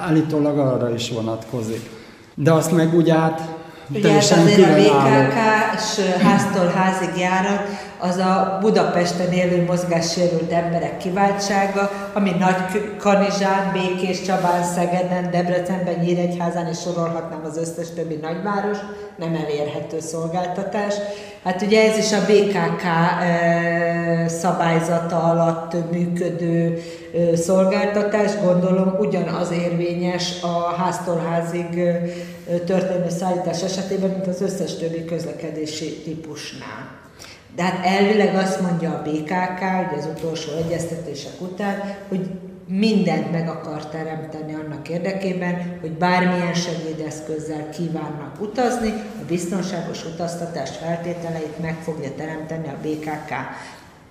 állítólag 0.04 0.58
arra 0.58 0.94
is 0.94 1.10
vonatkozik. 1.10 1.90
De 2.34 2.52
azt 2.52 2.72
meg 2.72 2.94
úgy 2.94 3.10
át 3.10 3.40
Ugye 3.88 4.16
ez 4.16 4.32
azért 4.32 4.70
a 4.70 4.74
BKK-s 4.74 6.00
háztól 6.22 6.72
házig 6.76 7.16
járat, 7.18 7.68
az 7.98 8.16
a 8.16 8.58
Budapesten 8.60 9.32
élő 9.32 9.64
mozgássérült 9.64 10.52
emberek 10.52 10.96
kiváltsága, 10.96 11.90
ami 12.12 12.30
Nagy 12.30 12.96
Kanizsán, 12.98 13.72
Békés, 13.72 14.22
Csabán, 14.22 14.64
Szegeden, 14.64 15.30
Debrecenben, 15.30 15.94
Nyíregyházán 15.94 16.66
és 16.66 16.80
sorolhatnám 16.80 17.44
az 17.44 17.56
összes 17.56 17.86
többi 17.94 18.14
nagyváros, 18.14 18.78
nem 19.16 19.34
elérhető 19.34 20.00
szolgáltatás. 20.00 20.94
Hát 21.44 21.62
ugye 21.62 21.90
ez 21.90 21.98
is 21.98 22.12
a 22.12 22.24
BKK 22.26 22.82
szabályzata 24.26 25.22
alatt 25.22 25.90
működő 25.90 26.82
szolgáltatás, 27.34 28.30
gondolom 28.44 28.94
ugyanaz 28.98 29.50
érvényes 29.50 30.42
a 30.42 30.74
háztól 30.82 31.22
házig 31.30 31.82
történő 32.66 33.08
szállítás 33.08 33.62
esetében, 33.62 34.10
mint 34.10 34.26
az 34.26 34.40
összes 34.40 34.76
többi 34.76 35.04
közlekedési 35.04 36.02
típusnál. 36.04 37.02
De 37.54 37.62
hát 37.62 37.86
elvileg 37.86 38.34
azt 38.34 38.60
mondja 38.60 38.90
a 38.90 39.02
BKK, 39.02 39.60
ugye 39.60 39.96
az 39.98 40.08
utolsó 40.16 40.52
egyeztetések 40.52 41.40
után, 41.40 41.96
hogy 42.08 42.30
mindent 42.68 43.30
meg 43.30 43.48
akar 43.48 43.86
teremteni 43.86 44.54
annak 44.54 44.88
érdekében, 44.88 45.78
hogy 45.80 45.92
bármilyen 45.92 46.54
segédeszközzel 46.54 47.70
kívánnak 47.70 48.40
utazni, 48.40 48.90
a 48.90 49.24
biztonságos 49.26 50.04
utaztatás 50.04 50.70
feltételeit 50.76 51.60
meg 51.60 51.76
fogja 51.82 52.14
teremteni 52.16 52.68
a 52.68 52.78
BKK. 52.82 53.32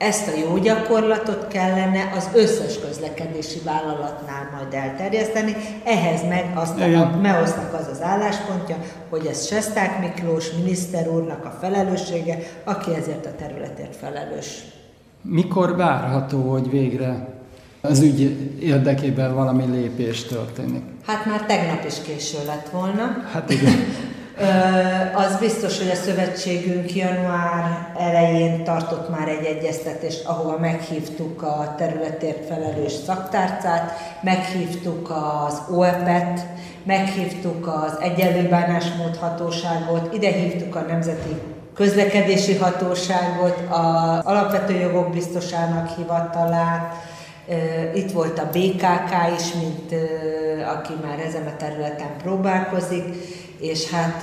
Ezt 0.03 0.27
a 0.27 0.37
jó 0.37 0.57
gyakorlatot 0.57 1.47
kellene 1.47 2.11
az 2.15 2.29
összes 2.33 2.79
közlekedési 2.79 3.59
vállalatnál 3.65 4.49
majd 4.55 4.73
elterjeszteni, 4.73 5.55
ehhez 5.83 6.21
meg 6.29 6.51
azt 6.55 6.79
a 6.79 7.17
MEOSZ-nak 7.21 7.73
az 7.73 7.87
az 7.91 8.01
álláspontja, 8.01 8.77
hogy 9.09 9.25
ez 9.25 9.45
Sesták 9.45 9.99
Miklós 9.99 10.51
miniszter 10.51 11.07
úrnak 11.07 11.45
a 11.45 11.57
felelőssége, 11.61 12.37
aki 12.63 12.93
ezért 12.93 13.25
a 13.25 13.35
területért 13.37 13.95
felelős. 13.95 14.63
Mikor 15.21 15.75
várható, 15.75 16.51
hogy 16.51 16.69
végre 16.69 17.27
az 17.81 17.99
ügy 17.99 18.21
érdekében 18.61 19.35
valami 19.35 19.65
lépés 19.65 20.23
történik? 20.23 20.83
Hát 21.05 21.25
már 21.25 21.45
tegnap 21.45 21.85
is 21.85 22.01
késő 22.01 22.37
lett 22.45 22.69
volna. 22.69 23.25
Hát 23.31 23.49
igen. 23.49 23.73
Az 25.15 25.37
biztos, 25.39 25.77
hogy 25.77 25.89
a 25.89 25.95
szövetségünk 25.95 26.95
január 26.95 27.87
elején 27.99 28.63
tartott 28.63 29.09
már 29.09 29.27
egy 29.27 29.45
egyeztetést, 29.45 30.25
ahova 30.25 30.57
meghívtuk 30.57 31.41
a 31.41 31.75
területért 31.77 32.45
felelős 32.45 32.91
szaktárcát, 32.91 33.91
meghívtuk 34.21 35.09
az 35.45 35.61
OEP-et, 35.75 36.45
meghívtuk 36.83 37.67
az 37.67 37.97
egyenlő 38.01 38.49
bánásmód 38.49 39.17
hatóságot, 39.17 40.13
ide 40.13 40.31
hívtuk 40.31 40.75
a 40.75 40.81
Nemzeti 40.81 41.41
Közlekedési 41.75 42.55
Hatóságot, 42.55 43.57
az 43.69 44.25
Alapvető 44.25 44.73
Jogok 44.73 45.09
Biztosának 45.09 45.89
hivatalát, 45.95 46.95
itt 47.95 48.11
volt 48.11 48.39
a 48.39 48.49
BKK 48.51 49.11
is, 49.37 49.53
mint 49.53 50.01
aki 50.77 50.93
már 51.05 51.19
ezen 51.19 51.47
a 51.47 51.57
területen 51.57 52.17
próbálkozik, 52.23 53.03
és 53.63 53.89
hát 53.89 54.21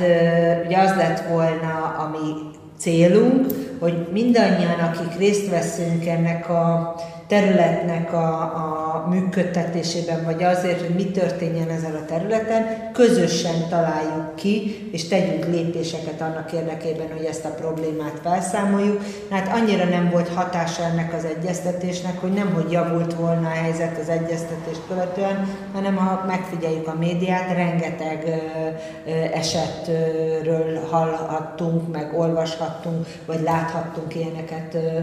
ugye 0.67 0.79
az 0.79 0.95
lett 0.97 1.21
volna 1.21 1.97
a 1.99 2.11
mi 2.13 2.59
célunk, 2.79 3.47
hogy 3.79 4.09
mindannyian, 4.13 4.79
akik 4.79 5.19
részt 5.19 5.51
veszünk 5.51 6.07
ennek 6.07 6.49
a 6.49 6.95
területnek 7.31 8.13
a, 8.13 8.41
a 8.41 9.07
működtetésében, 9.09 10.25
vagy 10.25 10.43
azért, 10.43 10.81
hogy 10.81 10.95
mi 10.95 11.05
történjen 11.05 11.69
ezen 11.69 11.95
a 11.95 12.05
területen, 12.05 12.91
közösen 12.93 13.69
találjuk 13.69 14.35
ki, 14.35 14.89
és 14.93 15.09
tegyünk 15.09 15.45
lépéseket 15.45 16.21
annak 16.21 16.53
érdekében, 16.53 17.07
hogy 17.17 17.25
ezt 17.25 17.45
a 17.45 17.55
problémát 17.55 18.21
felszámoljuk. 18.23 19.01
Hát 19.31 19.57
annyira 19.57 19.85
nem 19.85 20.11
volt 20.11 20.29
hatása 20.29 20.83
ennek 20.83 21.15
az 21.15 21.25
egyeztetésnek, 21.25 22.21
hogy 22.21 22.33
nem, 22.33 22.53
hogy 22.55 22.71
javult 22.71 23.15
volna 23.15 23.49
a 23.49 23.61
helyzet 23.63 23.99
az 23.99 24.09
egyeztetést 24.09 24.83
követően, 24.89 25.49
hanem 25.73 25.97
ha 25.97 26.25
megfigyeljük 26.27 26.89
a 26.89 26.97
médiát, 26.99 27.53
rengeteg 27.53 28.25
ö, 28.27 29.11
ö, 29.11 29.15
esetről 29.33 30.81
hallhattunk, 30.91 31.93
meg 31.93 32.19
olvashattunk, 32.19 33.07
vagy 33.27 33.43
láthattunk 33.43 34.15
ilyeneket 34.15 34.75
ö, 34.75 34.99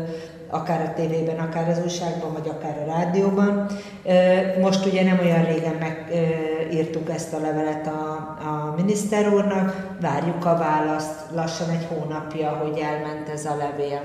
akár 0.50 0.82
a 0.82 0.94
tévében, 0.94 1.40
akár 1.40 1.70
az 1.70 1.82
újságban, 1.84 2.34
vagy 2.34 2.48
akár 2.48 2.78
a 2.78 2.86
rádióban. 2.86 3.66
Most 4.62 4.86
ugye 4.86 5.04
nem 5.04 5.20
olyan 5.20 5.46
régen 5.46 5.76
megírtuk 5.80 7.10
ezt 7.10 7.34
a 7.34 7.40
levelet 7.40 7.88
a, 7.88 8.12
a 8.42 8.74
miniszter 8.76 9.34
úrnak, 9.34 9.98
várjuk 10.02 10.46
a 10.46 10.58
választ, 10.58 11.32
lassan 11.36 11.70
egy 11.70 11.88
hónapja, 11.90 12.50
hogy 12.50 12.78
elment 12.78 13.30
ez 13.30 13.46
a 13.46 13.56
levél. 13.56 14.02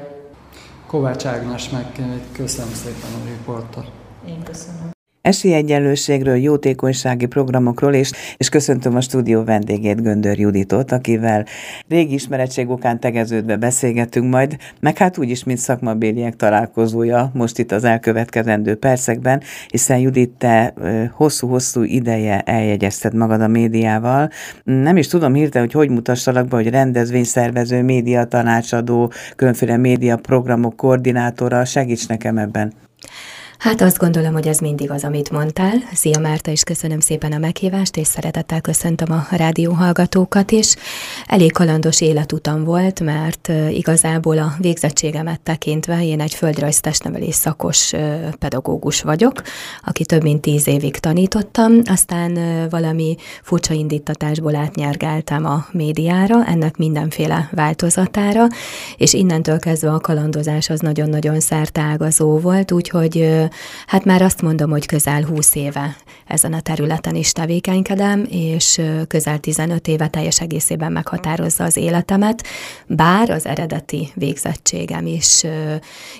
Kovács 0.86 1.26
Ágnes 1.26 1.70
meg 1.70 1.86
köszönöm 2.32 2.72
szépen 2.72 3.10
a 3.22 3.28
riportot. 3.28 3.86
Én 4.26 4.42
köszönöm 4.42 4.90
esélyegyenlőségről, 5.22 6.36
jótékonysági 6.36 7.26
programokról, 7.26 7.94
és, 7.94 8.10
és 8.36 8.48
köszöntöm 8.48 8.96
a 8.96 9.00
stúdió 9.00 9.44
vendégét, 9.44 10.02
Göndör 10.02 10.38
Juditot, 10.38 10.92
akivel 10.92 11.46
régi 11.88 12.14
ismeretség 12.14 12.68
okán 12.68 13.00
tegeződve 13.00 13.56
beszélgetünk 13.56 14.30
majd, 14.30 14.56
meg 14.80 14.98
hát 14.98 15.18
úgyis, 15.18 15.44
mint 15.44 15.58
szakmabéliek 15.58 16.36
találkozója 16.36 17.30
most 17.34 17.58
itt 17.58 17.72
az 17.72 17.84
elkövetkezendő 17.84 18.74
percekben, 18.74 19.42
hiszen 19.68 19.98
Judit, 19.98 20.30
te 20.30 20.74
hosszú-hosszú 21.12 21.82
ideje 21.82 22.40
eljegyezted 22.40 23.14
magad 23.14 23.40
a 23.40 23.48
médiával. 23.48 24.30
Nem 24.64 24.96
is 24.96 25.06
tudom 25.06 25.34
hirtelen, 25.34 25.68
hogy 25.72 25.86
hogy 25.86 25.90
mutassalak 25.90 26.48
be, 26.48 26.56
hogy 26.56 26.68
rendezvényszervező, 26.68 27.82
média 27.82 28.24
tanácsadó, 28.24 29.12
különféle 29.36 29.76
média 29.76 30.16
programok 30.16 30.76
koordinátora, 30.76 31.64
segíts 31.64 32.08
nekem 32.08 32.38
ebben. 32.38 32.72
Hát 33.62 33.80
azt 33.80 33.98
gondolom, 33.98 34.32
hogy 34.32 34.48
ez 34.48 34.58
mindig 34.58 34.90
az, 34.90 35.04
amit 35.04 35.30
mondtál. 35.30 35.72
Szia 35.92 36.18
Márta, 36.18 36.50
és 36.50 36.62
köszönöm 36.62 37.00
szépen 37.00 37.32
a 37.32 37.38
meghívást, 37.38 37.96
és 37.96 38.06
szeretettel 38.06 38.60
köszöntöm 38.60 39.12
a 39.12 39.26
rádió 39.30 39.72
hallgatókat 39.72 40.50
is. 40.50 40.74
Elég 41.26 41.52
kalandos 41.52 42.00
életutam 42.00 42.64
volt, 42.64 43.00
mert 43.00 43.52
igazából 43.70 44.38
a 44.38 44.54
végzettségemet 44.58 45.40
tekintve 45.40 46.04
én 46.04 46.20
egy 46.20 46.34
földrajz 46.34 46.80
testnevelés 46.80 47.34
szakos 47.34 47.92
pedagógus 48.38 49.02
vagyok, 49.02 49.42
aki 49.84 50.04
több 50.04 50.22
mint 50.22 50.40
tíz 50.40 50.66
évig 50.68 50.96
tanítottam, 50.96 51.72
aztán 51.84 52.38
valami 52.70 53.16
furcsa 53.42 53.74
indítatásból 53.74 54.54
átnyergáltam 54.54 55.44
a 55.44 55.66
médiára, 55.72 56.46
ennek 56.46 56.76
mindenféle 56.76 57.48
változatára, 57.52 58.46
és 58.96 59.12
innentől 59.12 59.58
kezdve 59.58 59.92
a 59.92 60.00
kalandozás 60.00 60.70
az 60.70 60.80
nagyon-nagyon 60.80 61.40
szertágazó 61.40 62.38
volt, 62.38 62.72
úgyhogy 62.72 63.50
hát 63.86 64.04
már 64.04 64.22
azt 64.22 64.42
mondom, 64.42 64.70
hogy 64.70 64.86
közel 64.86 65.22
20 65.24 65.54
éve 65.54 65.96
ezen 66.26 66.52
a 66.52 66.60
területen 66.60 67.14
is 67.14 67.32
tevékenykedem, 67.32 68.26
és 68.30 68.80
közel 69.08 69.38
15 69.38 69.88
éve 69.88 70.08
teljes 70.08 70.40
egészében 70.40 70.92
meghatározza 70.92 71.64
az 71.64 71.76
életemet, 71.76 72.46
bár 72.86 73.30
az 73.30 73.46
eredeti 73.46 74.08
végzettségem 74.14 75.06
is 75.06 75.44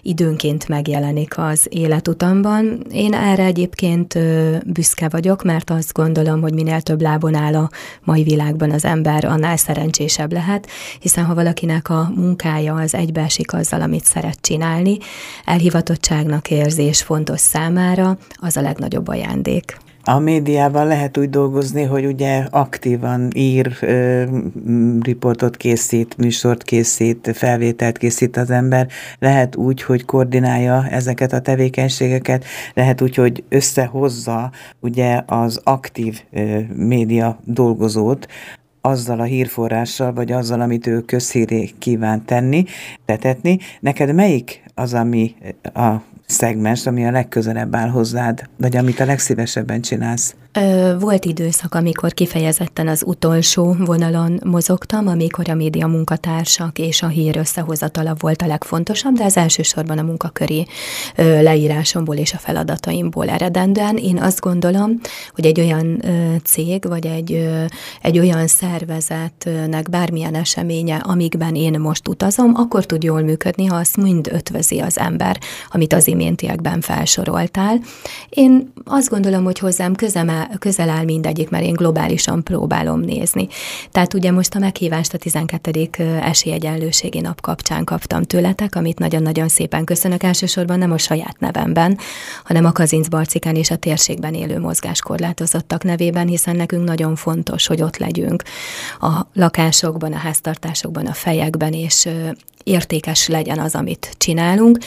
időnként 0.03 0.68
megjelenik 0.68 1.38
az 1.38 1.66
életutamban. 1.71 2.87
Én 2.92 3.14
erre 3.14 3.45
egyébként 3.45 4.18
büszke 4.66 5.09
vagyok, 5.09 5.42
mert 5.42 5.71
azt 5.71 5.92
gondolom, 5.92 6.40
hogy 6.40 6.55
minél 6.55 6.81
több 6.81 7.01
lábon 7.01 7.35
áll 7.35 7.55
a 7.55 7.71
mai 8.05 8.23
világban 8.23 8.71
az 8.71 8.85
ember, 8.85 9.25
annál 9.25 9.57
szerencsésebb 9.57 10.33
lehet, 10.33 10.68
hiszen 11.01 11.25
ha 11.25 11.35
valakinek 11.35 11.88
a 11.88 12.12
munkája 12.14 12.75
az 12.75 12.95
egybeesik 12.95 13.53
azzal, 13.53 13.81
amit 13.81 14.05
szeret 14.05 14.38
csinálni, 14.40 14.99
elhivatottságnak 15.45 16.51
érzés, 16.51 17.03
fontos 17.03 17.22
számára, 17.35 18.19
az 18.37 18.57
a 18.57 18.61
legnagyobb 18.61 19.09
ajándék. 19.09 19.77
A 20.05 20.19
médiában 20.19 20.87
lehet 20.87 21.19
úgy 21.19 21.31
dolgozni, 21.31 21.83
hogy 21.83 22.07
ugye 22.07 22.47
aktívan 22.51 23.31
ír, 23.35 23.79
riportot 25.01 25.57
készít, 25.57 26.17
műsort 26.17 26.63
készít, 26.63 27.31
felvételt 27.35 27.99
készít 27.99 28.37
az 28.37 28.51
ember. 28.51 28.89
Lehet 29.19 29.57
úgy, 29.57 29.83
hogy 29.83 30.05
koordinálja 30.05 30.87
ezeket 30.91 31.33
a 31.33 31.41
tevékenységeket, 31.41 32.45
lehet 32.75 33.01
úgy, 33.01 33.15
hogy 33.15 33.45
összehozza 33.49 34.51
ugye 34.81 35.23
az 35.27 35.61
aktív 35.65 36.23
média 36.75 37.39
dolgozót, 37.45 38.27
azzal 38.81 39.21
a 39.21 39.25
hírforrással, 39.25 40.13
vagy 40.13 40.33
azzal, 40.33 40.61
amit 40.61 40.87
ő 40.87 41.01
közhíré 41.01 41.71
kíván 41.79 42.25
tenni, 42.25 42.65
tetetni. 43.05 43.59
Neked 43.81 44.15
melyik 44.15 44.63
az, 44.75 44.95
ami 44.95 45.35
a 45.75 45.91
szegmens, 46.27 46.87
ami 46.87 47.07
a 47.07 47.11
legközelebb 47.11 47.75
áll 47.75 47.89
hozzád, 47.89 48.49
vagy 48.57 48.77
amit 48.77 49.01
a 49.01 49.05
legszívesebben 49.05 49.81
csinálsz? 49.81 50.35
Volt 50.99 51.25
időszak, 51.25 51.75
amikor 51.75 52.12
kifejezetten 52.12 52.88
az 52.88 53.03
utolsó 53.07 53.77
vonalon 53.79 54.41
mozogtam, 54.45 55.07
amikor 55.07 55.49
a 55.49 55.55
média 55.55 55.87
munkatársak 55.87 56.79
és 56.79 57.03
a 57.03 57.07
hír 57.07 57.37
összehozatala 57.37 58.15
volt 58.19 58.43
a 58.43 58.47
legfontosabb, 58.47 59.15
de 59.15 59.25
az 59.25 59.37
elsősorban 59.37 59.99
a 59.99 60.03
munkaköri 60.03 60.67
leírásomból 61.17 62.17
és 62.17 62.33
a 62.33 62.38
feladataimból 62.38 63.29
eredendően. 63.29 63.97
Én 63.97 64.19
azt 64.19 64.41
gondolom, 64.41 65.01
hogy 65.35 65.47
egy 65.47 65.61
olyan 65.61 66.03
cég, 66.45 66.88
vagy 66.88 67.07
egy, 67.07 67.49
egy 68.03 68.19
olyan 68.19 68.47
szervezetnek 68.47 69.91
bármilyen 69.91 70.35
eseménye, 70.35 70.97
amikben 70.97 71.55
én 71.55 71.81
most 71.81 72.09
utazom, 72.09 72.53
akkor 72.55 72.87
tud 72.87 73.03
jól 73.03 73.21
működni, 73.23 73.67
ha 73.67 73.77
azt 73.77 73.97
mind 73.97 74.29
ötvözi 74.33 74.81
az 74.81 74.99
ember, 74.99 75.38
amit 75.71 75.93
az 75.93 76.07
iméntiekben 76.07 76.81
felsoroltál. 76.81 77.81
Én 78.29 78.73
azt 78.85 79.09
gondolom, 79.09 79.45
hogy 79.45 79.59
hozzám 79.59 79.95
közel 80.59 80.89
áll 80.89 81.05
mindegyik, 81.05 81.51
mert 81.51 81.65
én 81.65 81.73
globálisan 81.73 82.43
próbálom 82.43 83.01
nézni. 83.01 83.49
Tehát 83.91 84.15
ugye 84.15 84.31
most 84.31 84.55
a 84.55 84.59
meghívást 84.59 85.15
a 85.15 85.19
12. 85.19 85.89
esélyegyenlőségi 86.23 87.21
nap 87.21 87.41
kapcsán 87.41 87.85
kaptam 87.85 88.23
tőletek, 88.23 88.75
amit 88.75 88.99
nagyon-nagyon 88.99 89.49
szépen 89.49 89.85
köszönök 89.85 90.23
elsősorban 90.23 90.79
nem 90.79 90.93
a 90.93 90.99
saját 90.99 91.39
nevemben, 91.39 91.99
hanem 92.45 92.65
a 92.65 92.73
Kazinc 92.73 93.09
Barcikán 93.09 93.57
és 93.57 93.71
a 93.71 93.77
térségben 93.77 94.35
élő 94.35 94.59
mozgáskorlátozottak 94.59 95.85
nevében, 95.85 96.27
hiszen 96.27 96.57
nekünk 96.57 96.85
nagyon 96.85 97.17
fontos, 97.17 97.67
hogy 97.67 97.83
ott 97.83 97.97
legyünk 97.97 98.43
a 99.01 99.27
lakásokban, 99.35 100.13
a 100.13 100.17
háztartásokban, 100.17 101.07
a 101.07 101.13
fejekben, 101.13 101.73
és 101.73 102.09
értékes 102.64 103.29
legyen 103.29 103.59
az, 103.59 103.75
amit 103.75 104.14
csinálunk. 104.18 104.79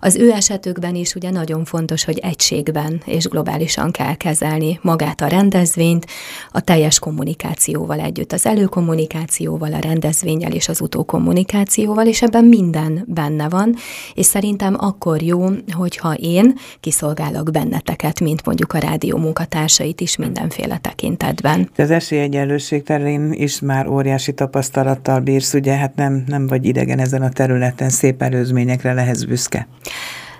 Az 0.00 0.16
ő 0.16 0.30
esetükben 0.32 0.94
is 0.94 1.14
ugye 1.14 1.30
nagyon 1.30 1.64
fontos, 1.64 2.04
hogy 2.04 2.18
egységben 2.18 3.02
és 3.04 3.24
globálisan 3.24 3.90
kell 3.90 4.14
kezelni 4.14 4.78
magát 4.82 5.20
a 5.20 5.26
rendezvényt, 5.26 6.06
a 6.50 6.60
teljes 6.60 6.98
kommunikációval 6.98 8.00
együtt, 8.00 8.32
az 8.32 8.46
előkommunikációval, 8.46 9.72
a 9.72 9.78
rendezvényel 9.78 10.52
és 10.52 10.68
az 10.68 10.80
utókommunikációval, 10.80 12.06
és 12.06 12.22
ebben 12.22 12.44
minden 12.44 13.04
benne 13.06 13.48
van, 13.48 13.74
és 14.14 14.26
szerintem 14.26 14.76
akkor 14.78 15.22
jó, 15.22 15.46
hogyha 15.72 16.14
én 16.14 16.54
kiszolgálok 16.80 17.50
benneteket, 17.50 18.20
mint 18.20 18.44
mondjuk 18.44 18.72
a 18.72 18.78
rádió 18.78 19.16
munkatársait 19.16 20.00
is 20.00 20.16
mindenféle 20.16 20.78
tekintetben. 20.78 21.70
Az 21.76 21.90
esélyegyenlőség 21.90 22.82
terén 22.82 23.32
is 23.32 23.60
már 23.60 23.88
óriási 23.88 24.32
tapasztalattal 24.34 25.20
bírsz, 25.20 25.54
ugye 25.54 25.76
hát 25.76 25.94
nem, 25.94 26.24
nem 26.26 26.46
vagy 26.46 26.64
idegen 26.64 26.98
ezen 26.98 27.21
a 27.22 27.28
területen, 27.28 27.90
szép 27.90 28.22
előzményekre 28.22 28.92
lehetsz 28.92 29.22
büszke. 29.22 29.66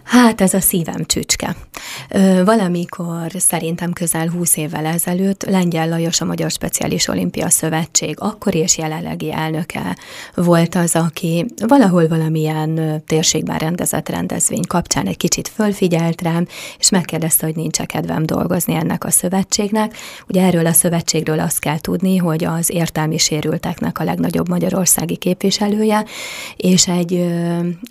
Hát 0.04 0.40
ez 0.40 0.54
a 0.54 0.60
szívem 0.60 1.04
csücske. 1.04 1.56
Valamikor 2.44 3.30
szerintem 3.38 3.92
közel 3.92 4.28
20 4.28 4.56
évvel 4.56 4.86
ezelőtt 4.86 5.44
Lengyel 5.44 5.88
Lajos 5.88 6.20
a 6.20 6.24
Magyar 6.24 6.50
Speciális 6.50 7.08
Olimpia 7.08 7.50
Szövetség 7.50 8.16
akkor 8.18 8.54
és 8.54 8.78
jelenlegi 8.78 9.32
elnöke 9.32 9.96
volt 10.34 10.74
az, 10.74 10.94
aki 10.94 11.46
valahol 11.66 12.08
valamilyen 12.08 13.02
térségben 13.06 13.58
rendezett 13.58 14.08
rendezvény 14.08 14.66
kapcsán 14.68 15.06
egy 15.06 15.16
kicsit 15.16 15.48
fölfigyelt 15.48 16.22
rám, 16.22 16.46
és 16.78 16.90
megkérdezte, 16.90 17.46
hogy 17.46 17.56
nincs 17.56 17.80
kedvem 17.80 18.26
dolgozni 18.26 18.74
ennek 18.74 19.04
a 19.04 19.10
szövetségnek. 19.10 19.96
Ugye 20.28 20.42
erről 20.42 20.66
a 20.66 20.72
szövetségről 20.72 21.40
azt 21.40 21.58
kell 21.58 21.78
tudni, 21.78 22.16
hogy 22.16 22.44
az 22.44 22.70
értelmi 22.70 23.18
sérülteknek 23.18 23.98
a 23.98 24.04
legnagyobb 24.04 24.48
magyarországi 24.48 25.16
képviselője, 25.16 26.04
és 26.56 26.88
egy 26.88 27.26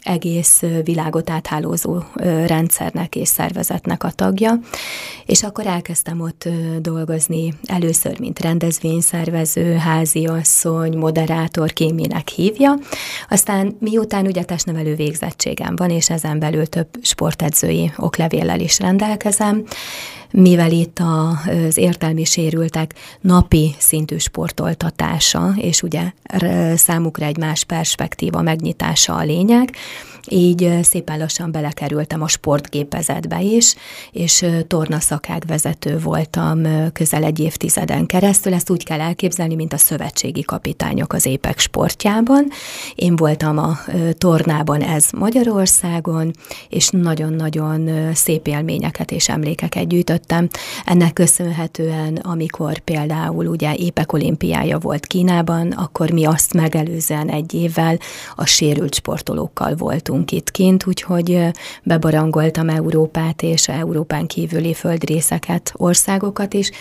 egész 0.03 0.61
világot 0.83 1.29
áthálózó 1.29 2.03
rendszernek 2.45 3.15
és 3.15 3.27
szervezetnek 3.27 4.03
a 4.03 4.11
tagja, 4.11 4.59
és 5.25 5.43
akkor 5.43 5.67
elkezdtem 5.67 6.21
ott 6.21 6.47
dolgozni 6.79 7.53
először, 7.65 8.19
mint 8.19 8.39
rendezvényszervező, 8.39 9.73
háziasszony, 9.73 10.97
moderátor, 10.97 11.73
kéminek 11.73 12.27
hívja, 12.27 12.73
aztán 13.29 13.75
miután 13.79 14.25
ugye 14.25 14.43
testnevelő 14.43 14.95
végzettségem 14.95 15.75
van, 15.75 15.89
és 15.89 16.09
ezen 16.09 16.39
belül 16.39 16.65
több 16.65 16.87
sportedzői 17.01 17.91
oklevéllel 17.97 18.59
is 18.59 18.79
rendelkezem, 18.79 19.63
mivel 20.31 20.71
itt 20.71 20.99
az 20.99 21.77
értelmi 21.77 22.23
sérültek 22.23 22.93
napi 23.21 23.75
szintű 23.77 24.17
sportoltatása, 24.17 25.53
és 25.57 25.81
ugye 25.81 26.11
számukra 26.75 27.25
egy 27.25 27.37
más 27.37 27.63
perspektíva 27.63 28.41
megnyitása 28.41 29.15
a 29.15 29.23
lényeg, 29.23 29.75
így 30.29 30.79
szépen 30.81 31.17
lassan 31.17 31.51
belekerültem 31.51 32.21
a 32.21 32.27
sportgépezetbe 32.27 33.41
is, 33.41 33.75
és 34.11 34.45
tornaszakák 34.67 35.43
vezető 35.47 35.99
voltam 35.99 36.63
közel 36.93 37.23
egy 37.23 37.39
évtizeden 37.39 38.05
keresztül. 38.05 38.53
Ezt 38.53 38.69
úgy 38.69 38.83
kell 38.83 38.99
elképzelni, 38.99 39.55
mint 39.55 39.73
a 39.73 39.77
szövetségi 39.77 40.41
kapitányok 40.41 41.13
az 41.13 41.25
épek 41.25 41.59
sportjában. 41.59 42.47
Én 42.95 43.15
voltam 43.15 43.57
a 43.57 43.77
tornában 44.17 44.81
ez 44.81 45.09
Magyarországon, 45.11 46.31
és 46.69 46.89
nagyon-nagyon 46.89 47.89
szép 48.13 48.47
élményeket 48.47 49.11
és 49.11 49.29
emlékeket 49.29 49.87
gyűjtöttem. 49.87 50.19
Ennek 50.85 51.13
köszönhetően, 51.13 52.15
amikor 52.15 52.79
például 52.79 53.45
ugye 53.47 53.73
épek 53.73 54.13
olimpiája 54.13 54.77
volt 54.77 55.05
Kínában, 55.05 55.71
akkor 55.71 56.11
mi 56.11 56.25
azt 56.25 56.53
megelőzően 56.53 57.29
egy 57.29 57.53
évvel 57.53 57.97
a 58.35 58.45
sérült 58.45 58.95
sportolókkal 58.95 59.75
voltunk 59.75 60.31
itt 60.31 60.51
kint, 60.51 60.87
úgyhogy 60.87 61.39
bebarangoltam 61.83 62.69
Európát 62.69 63.41
és 63.41 63.67
Európán 63.67 64.27
kívüli 64.27 64.73
földrészeket, 64.73 65.71
országokat 65.75 66.53
is, 66.53 66.71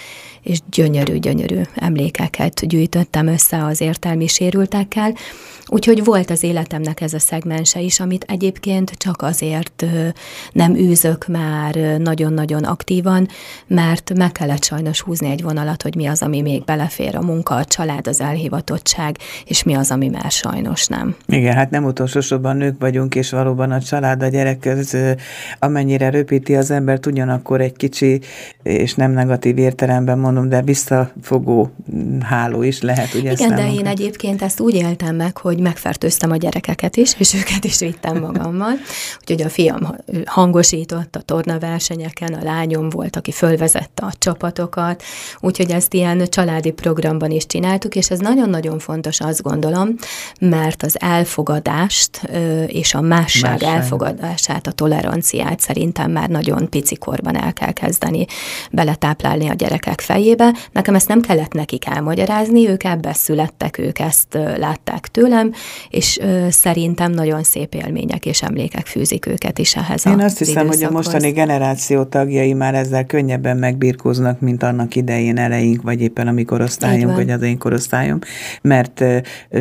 és 0.43 0.59
gyönyörű-gyönyörű 0.71 1.61
emlékeket 1.75 2.67
gyűjtöttem 2.67 3.27
össze 3.27 3.65
az 3.65 3.81
értelmi 3.81 4.27
sérültekkel, 4.27 5.15
Úgyhogy 5.73 6.05
volt 6.05 6.31
az 6.31 6.43
életemnek 6.43 7.01
ez 7.01 7.13
a 7.13 7.19
szegmense 7.19 7.81
is, 7.81 8.01
amit 8.01 8.25
egyébként 8.29 8.91
csak 8.91 9.23
azért 9.23 9.85
nem 10.53 10.75
űzök 10.75 11.27
már 11.27 11.75
nagyon-nagyon 11.99 12.65
aktívan, 12.65 13.29
mert 13.67 14.13
meg 14.17 14.33
kellett 14.33 14.65
sajnos 14.65 15.01
húzni 15.01 15.31
egy 15.31 15.43
vonalat, 15.43 15.83
hogy 15.83 15.95
mi 15.95 16.07
az, 16.07 16.23
ami 16.23 16.41
még 16.41 16.65
belefér 16.65 17.17
a 17.17 17.23
munka, 17.23 17.55
a 17.55 17.65
család, 17.65 18.07
az 18.07 18.21
elhivatottság, 18.21 19.19
és 19.45 19.63
mi 19.63 19.75
az, 19.75 19.91
ami 19.91 20.09
már 20.09 20.31
sajnos 20.31 20.87
nem. 20.87 21.17
Igen, 21.27 21.55
hát 21.55 21.71
nem 21.71 21.85
utolsó 21.85 22.21
sorban 22.21 22.57
nők 22.57 22.77
vagyunk, 22.79 23.15
és 23.15 23.31
valóban 23.31 23.71
a 23.71 23.81
család, 23.81 24.23
a 24.23 24.29
gyerek, 24.29 24.67
ez, 24.67 24.91
amennyire 25.59 26.11
röpíti 26.11 26.57
az 26.57 26.71
embert, 26.71 27.07
ugyanakkor 27.07 27.61
egy 27.61 27.77
kicsi, 27.77 28.21
és 28.63 28.95
nem 28.95 29.11
negatív 29.11 29.59
értelemben 29.59 30.19
mondom, 30.19 30.49
de 30.49 30.63
visszafogó 30.63 31.71
háló 32.21 32.63
is 32.63 32.81
lehet. 32.81 33.15
Ugye 33.15 33.33
Igen, 33.33 33.55
de 33.55 33.73
én 33.73 33.87
egyébként 33.87 34.43
ezt 34.43 34.61
úgy 34.61 34.75
éltem 34.75 35.17
meg, 35.17 35.37
hogy 35.37 35.61
megfertőztem 35.61 36.31
a 36.31 36.37
gyerekeket 36.37 36.97
is, 36.97 37.15
és 37.19 37.35
őket 37.35 37.65
is 37.65 37.79
vittem 37.79 38.19
magammal. 38.19 38.73
Úgyhogy 39.21 39.43
a 39.43 39.49
fiam 39.49 39.97
hangosított 40.25 41.17
a 41.17 41.21
tornaversenyeken, 41.21 42.33
a 42.33 42.43
lányom 42.43 42.89
volt, 42.89 43.17
aki 43.21 43.33
fölvezette 43.33 44.07
a 44.07 44.13
csapatokat, 44.19 45.03
úgyhogy 45.41 45.71
ezt 45.71 45.95
ilyen 45.95 46.25
családi 46.29 46.71
programban 46.71 47.31
is 47.31 47.47
csináltuk, 47.47 47.95
és 47.95 48.11
ez 48.11 48.19
nagyon-nagyon 48.19 48.79
fontos, 48.79 49.21
azt 49.21 49.43
gondolom, 49.43 49.95
mert 50.41 50.83
az 50.83 51.01
elfogadást 51.01 52.23
és 52.67 52.95
a 52.95 53.01
másság, 53.01 53.51
másság. 53.51 53.75
elfogadását, 53.75 54.67
a 54.67 54.73
toleranciát 54.73 55.61
szerintem 55.61 56.11
már 56.11 56.29
nagyon 56.29 56.69
pici 56.69 56.97
korban 56.97 57.37
el 57.37 57.53
kell 57.53 57.73
kezdeni 57.73 58.27
beletáplálni 58.71 59.49
a 59.49 59.55
gyerekek 59.55 60.01
fejébe. 60.01 60.55
Nekem 60.73 60.95
ezt 60.95 61.09
nem 61.09 61.21
kellett 61.21 61.53
nekik 61.53 61.87
elmagyarázni, 61.87 62.69
ők 62.69 62.85
ebbe 62.85 63.13
születtek, 63.13 63.79
ők 63.79 63.99
ezt 63.99 64.39
látták 64.57 65.09
tőlem, 65.09 65.53
és 65.91 66.19
szerintem 66.51 67.13
nagyon 67.13 67.43
szép 67.43 67.75
élmények 67.75 68.27
és 68.27 68.43
emlékek 68.43 68.87
fűzik 68.87 69.27
őket 69.27 69.59
is 69.59 69.77
ehhez 69.77 70.07
Én 70.07 70.21
azt 70.21 70.39
hiszem, 70.39 70.67
hogy 70.67 70.85
a 70.85 70.91
mostani 70.91 71.31
generáció 71.31 72.05
tagjai 72.05 72.53
már 72.53 72.75
ezzel 72.75 73.00
könnyebben 73.07 73.57
megbirkóznak, 73.57 74.41
mint 74.41 74.63
annak 74.63 74.97
idején 74.97 75.39
eleink, 75.39 75.83
vagy 75.83 76.01
éppen 76.01 76.29
a 76.29 76.33
mi 76.33 76.45
korosztályunk, 76.45 77.17
vagy 77.17 77.31
az 77.31 77.43
én 77.43 77.59
korosztályom, 77.59 78.19
mert 78.63 79.05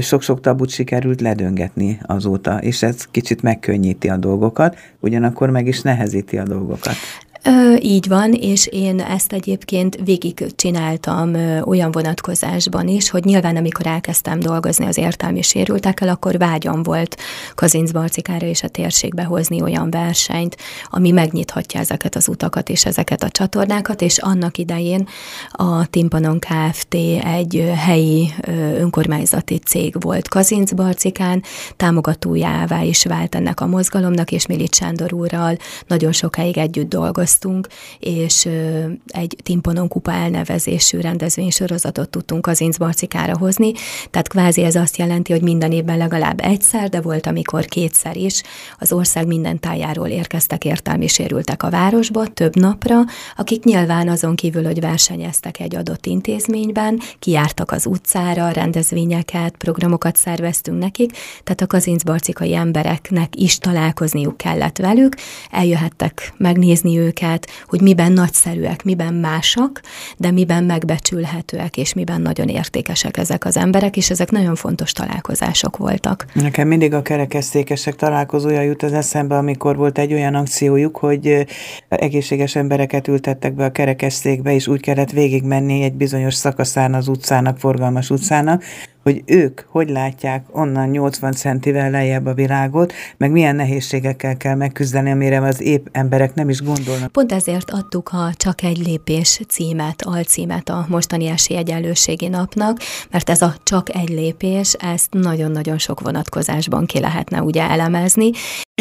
sok-sok 0.01 0.41
tabut 0.41 0.69
sikerült 0.69 1.21
ledöngetni 1.21 1.99
azóta, 2.05 2.57
és 2.57 2.83
ez 2.83 3.05
kicsit 3.11 3.41
megkönnyíti 3.41 4.09
a 4.09 4.17
dolgokat, 4.17 4.77
ugyanakkor 4.99 5.49
meg 5.49 5.67
is 5.67 5.81
nehezíti 5.81 6.37
a 6.37 6.43
dolgokat. 6.43 6.95
Ö, 7.43 7.75
így 7.81 8.07
van, 8.07 8.33
és 8.33 8.67
én 8.67 8.99
ezt 8.99 9.33
egyébként 9.33 9.97
végig 10.03 10.45
csináltam 10.55 11.33
ö, 11.33 11.61
olyan 11.61 11.91
vonatkozásban 11.91 12.87
is, 12.87 13.09
hogy 13.09 13.23
nyilván 13.23 13.55
amikor 13.55 13.87
elkezdtem 13.87 14.39
dolgozni 14.39 14.85
az 14.85 14.97
értelmi 14.97 15.41
sérültekkel, 15.41 16.07
akkor 16.07 16.37
vágyam 16.37 16.83
volt 16.83 17.17
Kazinc 17.55 17.91
Barcikára 17.91 18.45
és 18.45 18.63
a 18.63 18.67
térségbe 18.67 19.23
hozni 19.23 19.61
olyan 19.61 19.89
versenyt, 19.89 20.57
ami 20.89 21.11
megnyithatja 21.11 21.79
ezeket 21.79 22.15
az 22.15 22.27
utakat 22.27 22.69
és 22.69 22.85
ezeket 22.85 23.23
a 23.23 23.29
csatornákat, 23.29 24.01
és 24.01 24.17
annak 24.17 24.57
idején 24.57 25.07
a 25.51 25.85
Timpanon 25.87 26.39
Kft. 26.39 26.93
egy 27.23 27.71
helyi 27.75 28.33
ö, 28.47 28.51
önkormányzati 28.51 29.57
cég 29.57 29.95
volt 29.99 30.27
Kazinc 30.27 30.71
Barcikán, 30.71 31.43
támogatójává 31.75 32.81
is 32.81 33.05
vált 33.05 33.35
ennek 33.35 33.61
a 33.61 33.67
mozgalomnak, 33.67 34.31
és 34.31 34.45
Milit 34.45 34.75
Sándor 34.75 35.13
úrral 35.13 35.57
nagyon 35.87 36.11
sokáig 36.11 36.57
együtt 36.57 36.89
dolgoztam, 36.89 37.27
dolgoztunk, 37.37 37.67
és 37.99 38.47
egy 39.07 39.35
Timponon 39.43 39.87
Kupa 39.87 40.11
elnevezésű 40.11 40.99
rendezvénysorozatot 40.99 42.09
tudtunk 42.09 42.47
az 42.47 42.61
Inzbarcikára 42.61 43.37
hozni, 43.37 43.71
tehát 44.09 44.27
kvázi 44.27 44.63
ez 44.63 44.75
azt 44.75 44.97
jelenti, 44.97 45.31
hogy 45.31 45.41
minden 45.41 45.71
évben 45.71 45.97
legalább 45.97 46.39
egyszer, 46.41 46.89
de 46.89 47.01
volt, 47.01 47.27
amikor 47.27 47.65
kétszer 47.65 48.17
is. 48.17 48.41
Az 48.79 48.91
ország 48.91 49.27
minden 49.27 49.59
tájáról 49.59 50.07
érkeztek 50.07 50.65
értelmi 50.65 51.07
sérültek 51.07 51.63
a 51.63 51.69
városba 51.69 52.27
több 52.27 52.55
napra, 52.55 52.99
akik 53.37 53.63
nyilván 53.63 54.09
azon 54.09 54.35
kívül, 54.35 54.63
hogy 54.63 54.79
versenyeztek 54.79 55.59
egy 55.59 55.75
adott 55.75 56.05
intézményben, 56.05 56.99
kijártak 57.19 57.71
az 57.71 57.85
utcára, 57.85 58.49
rendezvényeket, 58.49 59.55
programokat 59.57 60.15
szerveztünk 60.15 60.79
nekik, 60.79 61.11
tehát 61.43 61.61
a 61.61 61.67
kazincbarcikai 61.67 62.55
embereknek 62.55 63.35
is 63.35 63.57
találkozniuk 63.57 64.37
kellett 64.37 64.77
velük, 64.77 65.15
eljöhettek 65.51 66.33
megnézni 66.37 66.97
őket, 66.97 67.18
őket, 67.19 67.47
hogy 67.67 67.81
miben 67.81 68.11
nagyszerűek, 68.11 68.83
miben 68.83 69.13
másak, 69.13 69.81
de 70.17 70.31
miben 70.31 70.63
megbecsülhetőek, 70.63 71.77
és 71.77 71.93
miben 71.93 72.21
nagyon 72.21 72.47
értékesek 72.47 73.17
ezek 73.17 73.45
az 73.45 73.57
emberek, 73.57 73.97
és 73.97 74.09
ezek 74.09 74.31
nagyon 74.31 74.55
fontos 74.55 74.91
találkozások 74.91 75.77
voltak. 75.77 76.25
Nekem 76.33 76.67
mindig 76.67 76.93
a 76.93 77.01
kerekesztékesek 77.01 77.95
találkozója 77.95 78.61
jut 78.61 78.83
az 78.83 78.93
eszembe, 78.93 79.37
amikor 79.37 79.75
volt 79.75 79.97
egy 79.97 80.13
olyan 80.13 80.35
akciójuk, 80.35 80.97
hogy 80.97 81.45
egészséges 81.89 82.55
embereket 82.55 83.07
ültettek 83.07 83.53
be 83.53 83.65
a 83.65 83.71
kerekesztékbe, 83.71 84.53
és 84.53 84.67
úgy 84.67 84.81
kellett 84.81 85.11
végigmenni 85.11 85.83
egy 85.83 85.93
bizonyos 85.93 86.33
szakaszán 86.33 86.93
az 86.93 87.07
utcának, 87.07 87.57
forgalmas 87.57 88.09
utcának, 88.09 88.63
hogy 89.03 89.23
ők 89.25 89.61
hogy 89.67 89.89
látják 89.89 90.45
onnan 90.51 90.89
80 90.89 91.31
centivel 91.31 91.89
lejjebb 91.89 92.25
a 92.25 92.33
világot, 92.33 92.93
meg 93.17 93.31
milyen 93.31 93.55
nehézségekkel 93.55 94.37
kell 94.37 94.55
megküzdeni, 94.55 95.11
amire 95.11 95.41
az 95.41 95.61
épp 95.61 95.87
emberek 95.91 96.33
nem 96.33 96.49
is 96.49 96.61
gondolnak. 96.61 97.11
Pont 97.11 97.31
ezért 97.31 97.71
adtuk 97.71 98.09
a 98.11 98.29
Csak 98.37 98.63
egy 98.63 98.77
lépés 98.77 99.41
címet, 99.47 100.01
alcímet 100.01 100.69
a 100.69 100.85
mostani 100.89 101.27
esélyegyenlőségi 101.27 102.27
napnak, 102.27 102.77
mert 103.11 103.29
ez 103.29 103.41
a 103.41 103.55
Csak 103.63 103.95
egy 103.95 104.09
lépés, 104.09 104.73
ezt 104.73 105.13
nagyon-nagyon 105.13 105.77
sok 105.77 105.99
vonatkozásban 105.99 106.85
ki 106.85 106.99
lehetne 106.99 107.41
ugye 107.41 107.69
elemezni. 107.69 108.31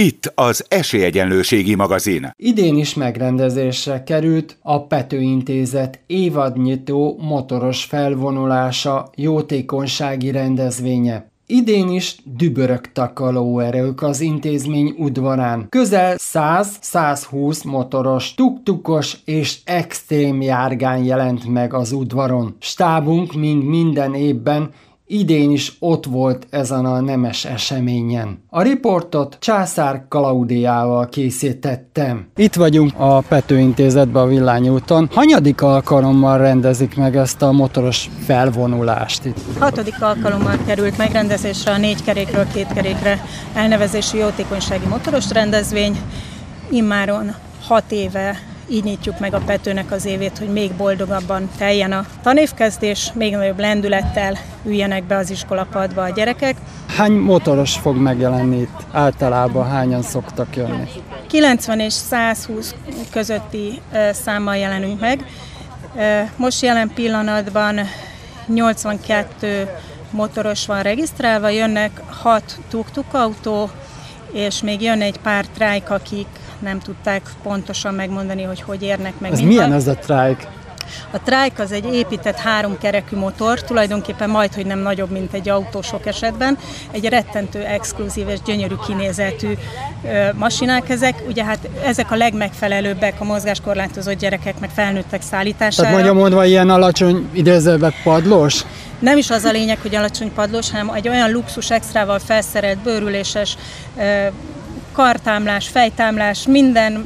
Itt 0.00 0.32
az 0.34 0.64
Esélyegyenlőségi 0.68 1.74
magazin. 1.74 2.30
Idén 2.36 2.76
is 2.76 2.94
megrendezésre 2.94 4.02
került 4.02 4.56
a 4.62 4.86
Pető 4.86 5.20
Intézet 5.20 6.00
évadnyitó 6.06 7.18
motoros 7.20 7.84
felvonulása 7.84 9.10
jótékonyság 9.16 10.07
gazdasági 10.08 10.30
rendezvénye. 10.30 11.30
Idén 11.46 11.88
is 11.88 12.16
dübörögtek 12.24 13.20
a 13.20 13.30
lóerők 13.30 14.02
az 14.02 14.20
intézmény 14.20 14.94
udvarán. 14.98 15.66
Közel 15.68 16.16
100-120 16.18 17.64
motoros, 17.64 18.34
tuktukos 18.34 19.16
és 19.24 19.58
extrém 19.64 20.42
járgány 20.42 21.04
jelent 21.04 21.48
meg 21.48 21.74
az 21.74 21.92
udvaron. 21.92 22.56
Stábunk, 22.58 23.34
mint 23.34 23.68
minden 23.68 24.14
évben, 24.14 24.70
idén 25.08 25.50
is 25.50 25.76
ott 25.78 26.04
volt 26.04 26.46
ezen 26.50 26.84
a 26.84 27.00
nemes 27.00 27.44
eseményen. 27.44 28.42
A 28.48 28.62
riportot 28.62 29.36
Császár 29.40 30.04
Klaudiával 30.08 31.08
készítettem. 31.08 32.28
Itt 32.36 32.54
vagyunk 32.54 32.92
a 32.96 33.20
Pető 33.28 33.58
Intézetben 33.58 34.22
a 34.22 34.26
Villányúton. 34.26 35.08
Hanyadik 35.12 35.62
alkalommal 35.62 36.38
rendezik 36.38 36.96
meg 36.96 37.16
ezt 37.16 37.42
a 37.42 37.52
motoros 37.52 38.10
felvonulást 38.24 39.24
itt? 39.24 39.38
Hatodik 39.58 40.02
alkalommal 40.02 40.58
került 40.66 40.96
megrendezésre 40.96 41.72
a 41.72 41.78
négy 41.78 42.04
kerékről 42.04 42.46
két 42.52 42.72
kerékre 42.72 43.24
elnevezésű 43.54 44.18
jótékonysági 44.18 44.86
motoros 44.86 45.30
rendezvény. 45.30 45.98
Immáron 46.70 47.34
hat 47.66 47.92
éve 47.92 48.38
így 48.70 48.84
nyitjuk 48.84 49.18
meg 49.18 49.34
a 49.34 49.40
Petőnek 49.46 49.92
az 49.92 50.04
évét, 50.04 50.38
hogy 50.38 50.48
még 50.48 50.72
boldogabban 50.72 51.50
teljen 51.58 51.92
a 51.92 52.06
tanévkezdés, 52.22 53.12
még 53.14 53.36
nagyobb 53.36 53.58
lendülettel 53.58 54.38
üljenek 54.64 55.04
be 55.04 55.16
az 55.16 55.30
iskolapadba 55.30 56.02
a 56.02 56.10
gyerekek. 56.10 56.56
Hány 56.96 57.12
motoros 57.12 57.76
fog 57.76 57.96
megjelenni 57.96 58.60
itt? 58.60 58.86
Általában 58.92 59.70
hányan 59.70 60.02
szoktak 60.02 60.56
jönni? 60.56 60.88
90 61.28 61.80
és 61.80 61.92
120 61.92 62.74
közötti 63.10 63.80
számmal 64.12 64.56
jelenünk 64.56 65.00
meg. 65.00 65.24
Most 66.36 66.62
jelen 66.62 66.90
pillanatban 66.94 67.80
82 68.46 69.68
motoros 70.10 70.66
van 70.66 70.82
regisztrálva, 70.82 71.48
jönnek 71.48 72.00
6 72.22 72.58
tuk-tuk 72.70 73.14
autó, 73.14 73.70
és 74.32 74.62
még 74.62 74.82
jön 74.82 75.00
egy 75.00 75.18
pár 75.18 75.46
trájk, 75.46 75.90
akik 75.90 76.26
nem 76.60 76.78
tudták 76.78 77.22
pontosan 77.42 77.94
megmondani, 77.94 78.42
hogy 78.42 78.60
hogy 78.60 78.82
érnek 78.82 79.18
meg. 79.18 79.32
Ez 79.32 79.40
milyen 79.40 79.72
ez 79.72 79.86
a 79.86 79.94
trike? 79.94 80.48
A 81.10 81.20
trike 81.20 81.62
az 81.62 81.72
egy 81.72 81.94
épített 81.94 82.36
háromkerekű 82.36 83.16
motor, 83.16 83.62
tulajdonképpen 83.62 84.30
majd, 84.30 84.54
hogy 84.54 84.66
nem 84.66 84.78
nagyobb, 84.78 85.10
mint 85.10 85.32
egy 85.32 85.48
autó 85.48 85.82
sok 85.82 86.06
esetben. 86.06 86.58
Egy 86.90 87.04
rettentő 87.04 87.64
exkluzív 87.64 88.28
és 88.28 88.38
gyönyörű 88.44 88.74
kinézetű 88.86 89.52
ö, 90.04 90.28
masinák 90.34 90.88
ezek. 90.88 91.22
Ugye 91.28 91.44
hát 91.44 91.68
ezek 91.84 92.10
a 92.10 92.16
legmegfelelőbbek 92.16 93.14
a 93.18 93.24
mozgáskorlátozott 93.24 94.18
gyerekek, 94.18 94.58
meg 94.60 94.70
felnőttek 94.70 95.22
szállítására. 95.22 95.88
Tehát 95.88 95.92
mondja 95.92 96.12
mondva 96.12 96.44
ilyen 96.44 96.70
alacsony 96.70 97.28
idézőbe 97.32 97.92
padlós? 98.02 98.64
Nem 98.98 99.16
is 99.16 99.30
az 99.30 99.44
a 99.44 99.50
lényeg, 99.50 99.78
hogy 99.82 99.94
alacsony 99.94 100.32
padlós, 100.34 100.70
hanem 100.70 100.90
egy 100.94 101.08
olyan 101.08 101.30
luxus 101.32 101.70
extrával 101.70 102.18
felszerelt, 102.18 102.78
bőrüléses, 102.78 103.56
kartámlás, 104.98 105.68
fejtámlás, 105.68 106.46
minden 106.46 107.04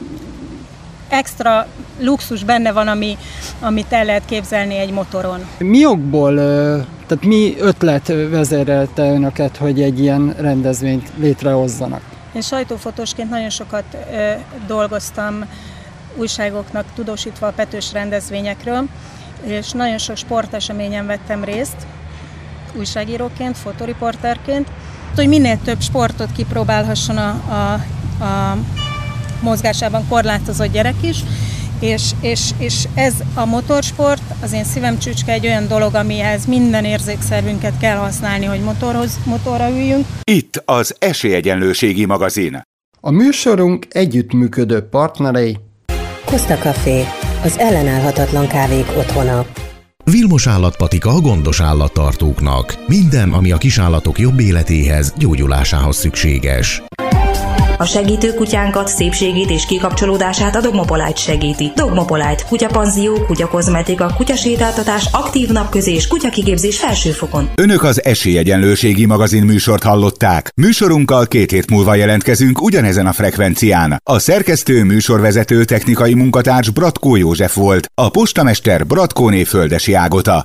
extra 1.08 1.66
luxus 2.00 2.44
benne 2.44 2.72
van, 2.72 2.88
ami, 2.88 3.16
amit 3.60 3.92
el 3.92 4.04
lehet 4.04 4.24
képzelni 4.24 4.76
egy 4.76 4.90
motoron. 4.90 5.46
Mi 5.58 5.86
okból, 5.86 6.34
tehát 7.06 7.24
mi 7.24 7.54
ötlet 7.58 8.06
vezérelte 8.30 9.02
önöket, 9.02 9.56
hogy 9.56 9.82
egy 9.82 10.00
ilyen 10.00 10.34
rendezvényt 10.38 11.10
létrehozzanak? 11.16 12.00
Én 12.34 12.40
sajtófotósként 12.40 13.30
nagyon 13.30 13.50
sokat 13.50 13.84
ö, 14.12 14.32
dolgoztam 14.66 15.44
újságoknak 16.16 16.84
tudósítva 16.94 17.46
a 17.46 17.52
petős 17.52 17.92
rendezvényekről, 17.92 18.84
és 19.44 19.70
nagyon 19.70 19.98
sok 19.98 20.16
sporteseményen 20.16 21.06
vettem 21.06 21.44
részt, 21.44 21.86
újságíróként, 22.74 23.56
fotoriporterként, 23.56 24.68
hogy 25.16 25.28
minél 25.28 25.58
több 25.64 25.80
sportot 25.80 26.32
kipróbálhasson 26.32 27.16
a, 27.16 27.28
a, 27.28 27.72
a 28.24 28.56
mozgásában 29.40 30.08
korlátozott 30.08 30.72
gyerek 30.72 30.94
is, 31.00 31.18
és, 31.80 32.10
és, 32.20 32.50
és 32.58 32.88
ez 32.94 33.14
a 33.34 33.44
motorsport, 33.44 34.22
az 34.42 34.52
én 34.52 34.64
szívem 34.64 34.98
csücske 34.98 35.32
egy 35.32 35.46
olyan 35.46 35.68
dolog, 35.68 35.94
amihez 35.94 36.46
minden 36.46 36.84
érzékszervünket 36.84 37.78
kell 37.80 37.96
használni, 37.96 38.44
hogy 38.44 38.60
motorhoz, 38.60 39.18
motorra 39.24 39.70
üljünk. 39.70 40.06
Itt 40.22 40.62
az 40.64 40.94
Esélyegyenlőségi 40.98 42.04
magazin. 42.04 42.62
A 43.00 43.10
műsorunk 43.10 43.86
együttműködő 43.90 44.80
partnerei 44.80 45.58
Costa 46.24 46.56
Café, 46.56 47.04
az 47.44 47.58
ellenállhatatlan 47.58 48.46
kávék 48.46 48.86
otthona. 48.96 49.46
Vilmos 50.04 50.46
állatpatika 50.46 51.10
a 51.10 51.20
gondos 51.20 51.60
állattartóknak. 51.60 52.84
Minden, 52.86 53.32
ami 53.32 53.52
a 53.52 53.56
kisállatok 53.56 54.18
jobb 54.18 54.40
életéhez, 54.40 55.14
gyógyulásához 55.18 55.96
szükséges. 55.96 56.82
A 57.82 57.86
segítő 57.86 58.34
kutyánkat, 58.34 58.88
szépségét 58.88 59.50
és 59.50 59.66
kikapcsolódását 59.66 60.56
a 60.56 60.60
Dogmopolite 60.60 61.16
segíti. 61.16 61.72
Dogmopolite, 61.76 62.44
kutyapanzió, 62.48 63.24
kutyakozmetika, 63.26 64.14
kutyasétáltatás, 64.16 65.08
aktív 65.12 65.48
napközés, 65.48 66.06
kutyakigépzés 66.06 66.78
felsőfokon. 66.78 67.50
Önök 67.54 67.82
az 67.82 68.04
Esélyegyenlőségi 68.04 69.06
magazin 69.06 69.42
műsort 69.42 69.82
hallották. 69.82 70.52
Műsorunkkal 70.54 71.26
két 71.26 71.50
hét 71.50 71.70
múlva 71.70 71.94
jelentkezünk 71.94 72.62
ugyanezen 72.62 73.06
a 73.06 73.12
frekvencián. 73.12 74.00
A 74.10 74.18
szerkesztő 74.18 74.84
műsorvezető 74.84 75.64
technikai 75.64 76.14
munkatárs 76.14 76.70
Bratkó 76.70 77.16
József 77.16 77.54
volt, 77.54 77.86
a 77.94 78.08
postamester 78.08 78.86
Bratkóné 78.86 79.44
Földesi 79.44 79.94
Ágota. 79.94 80.40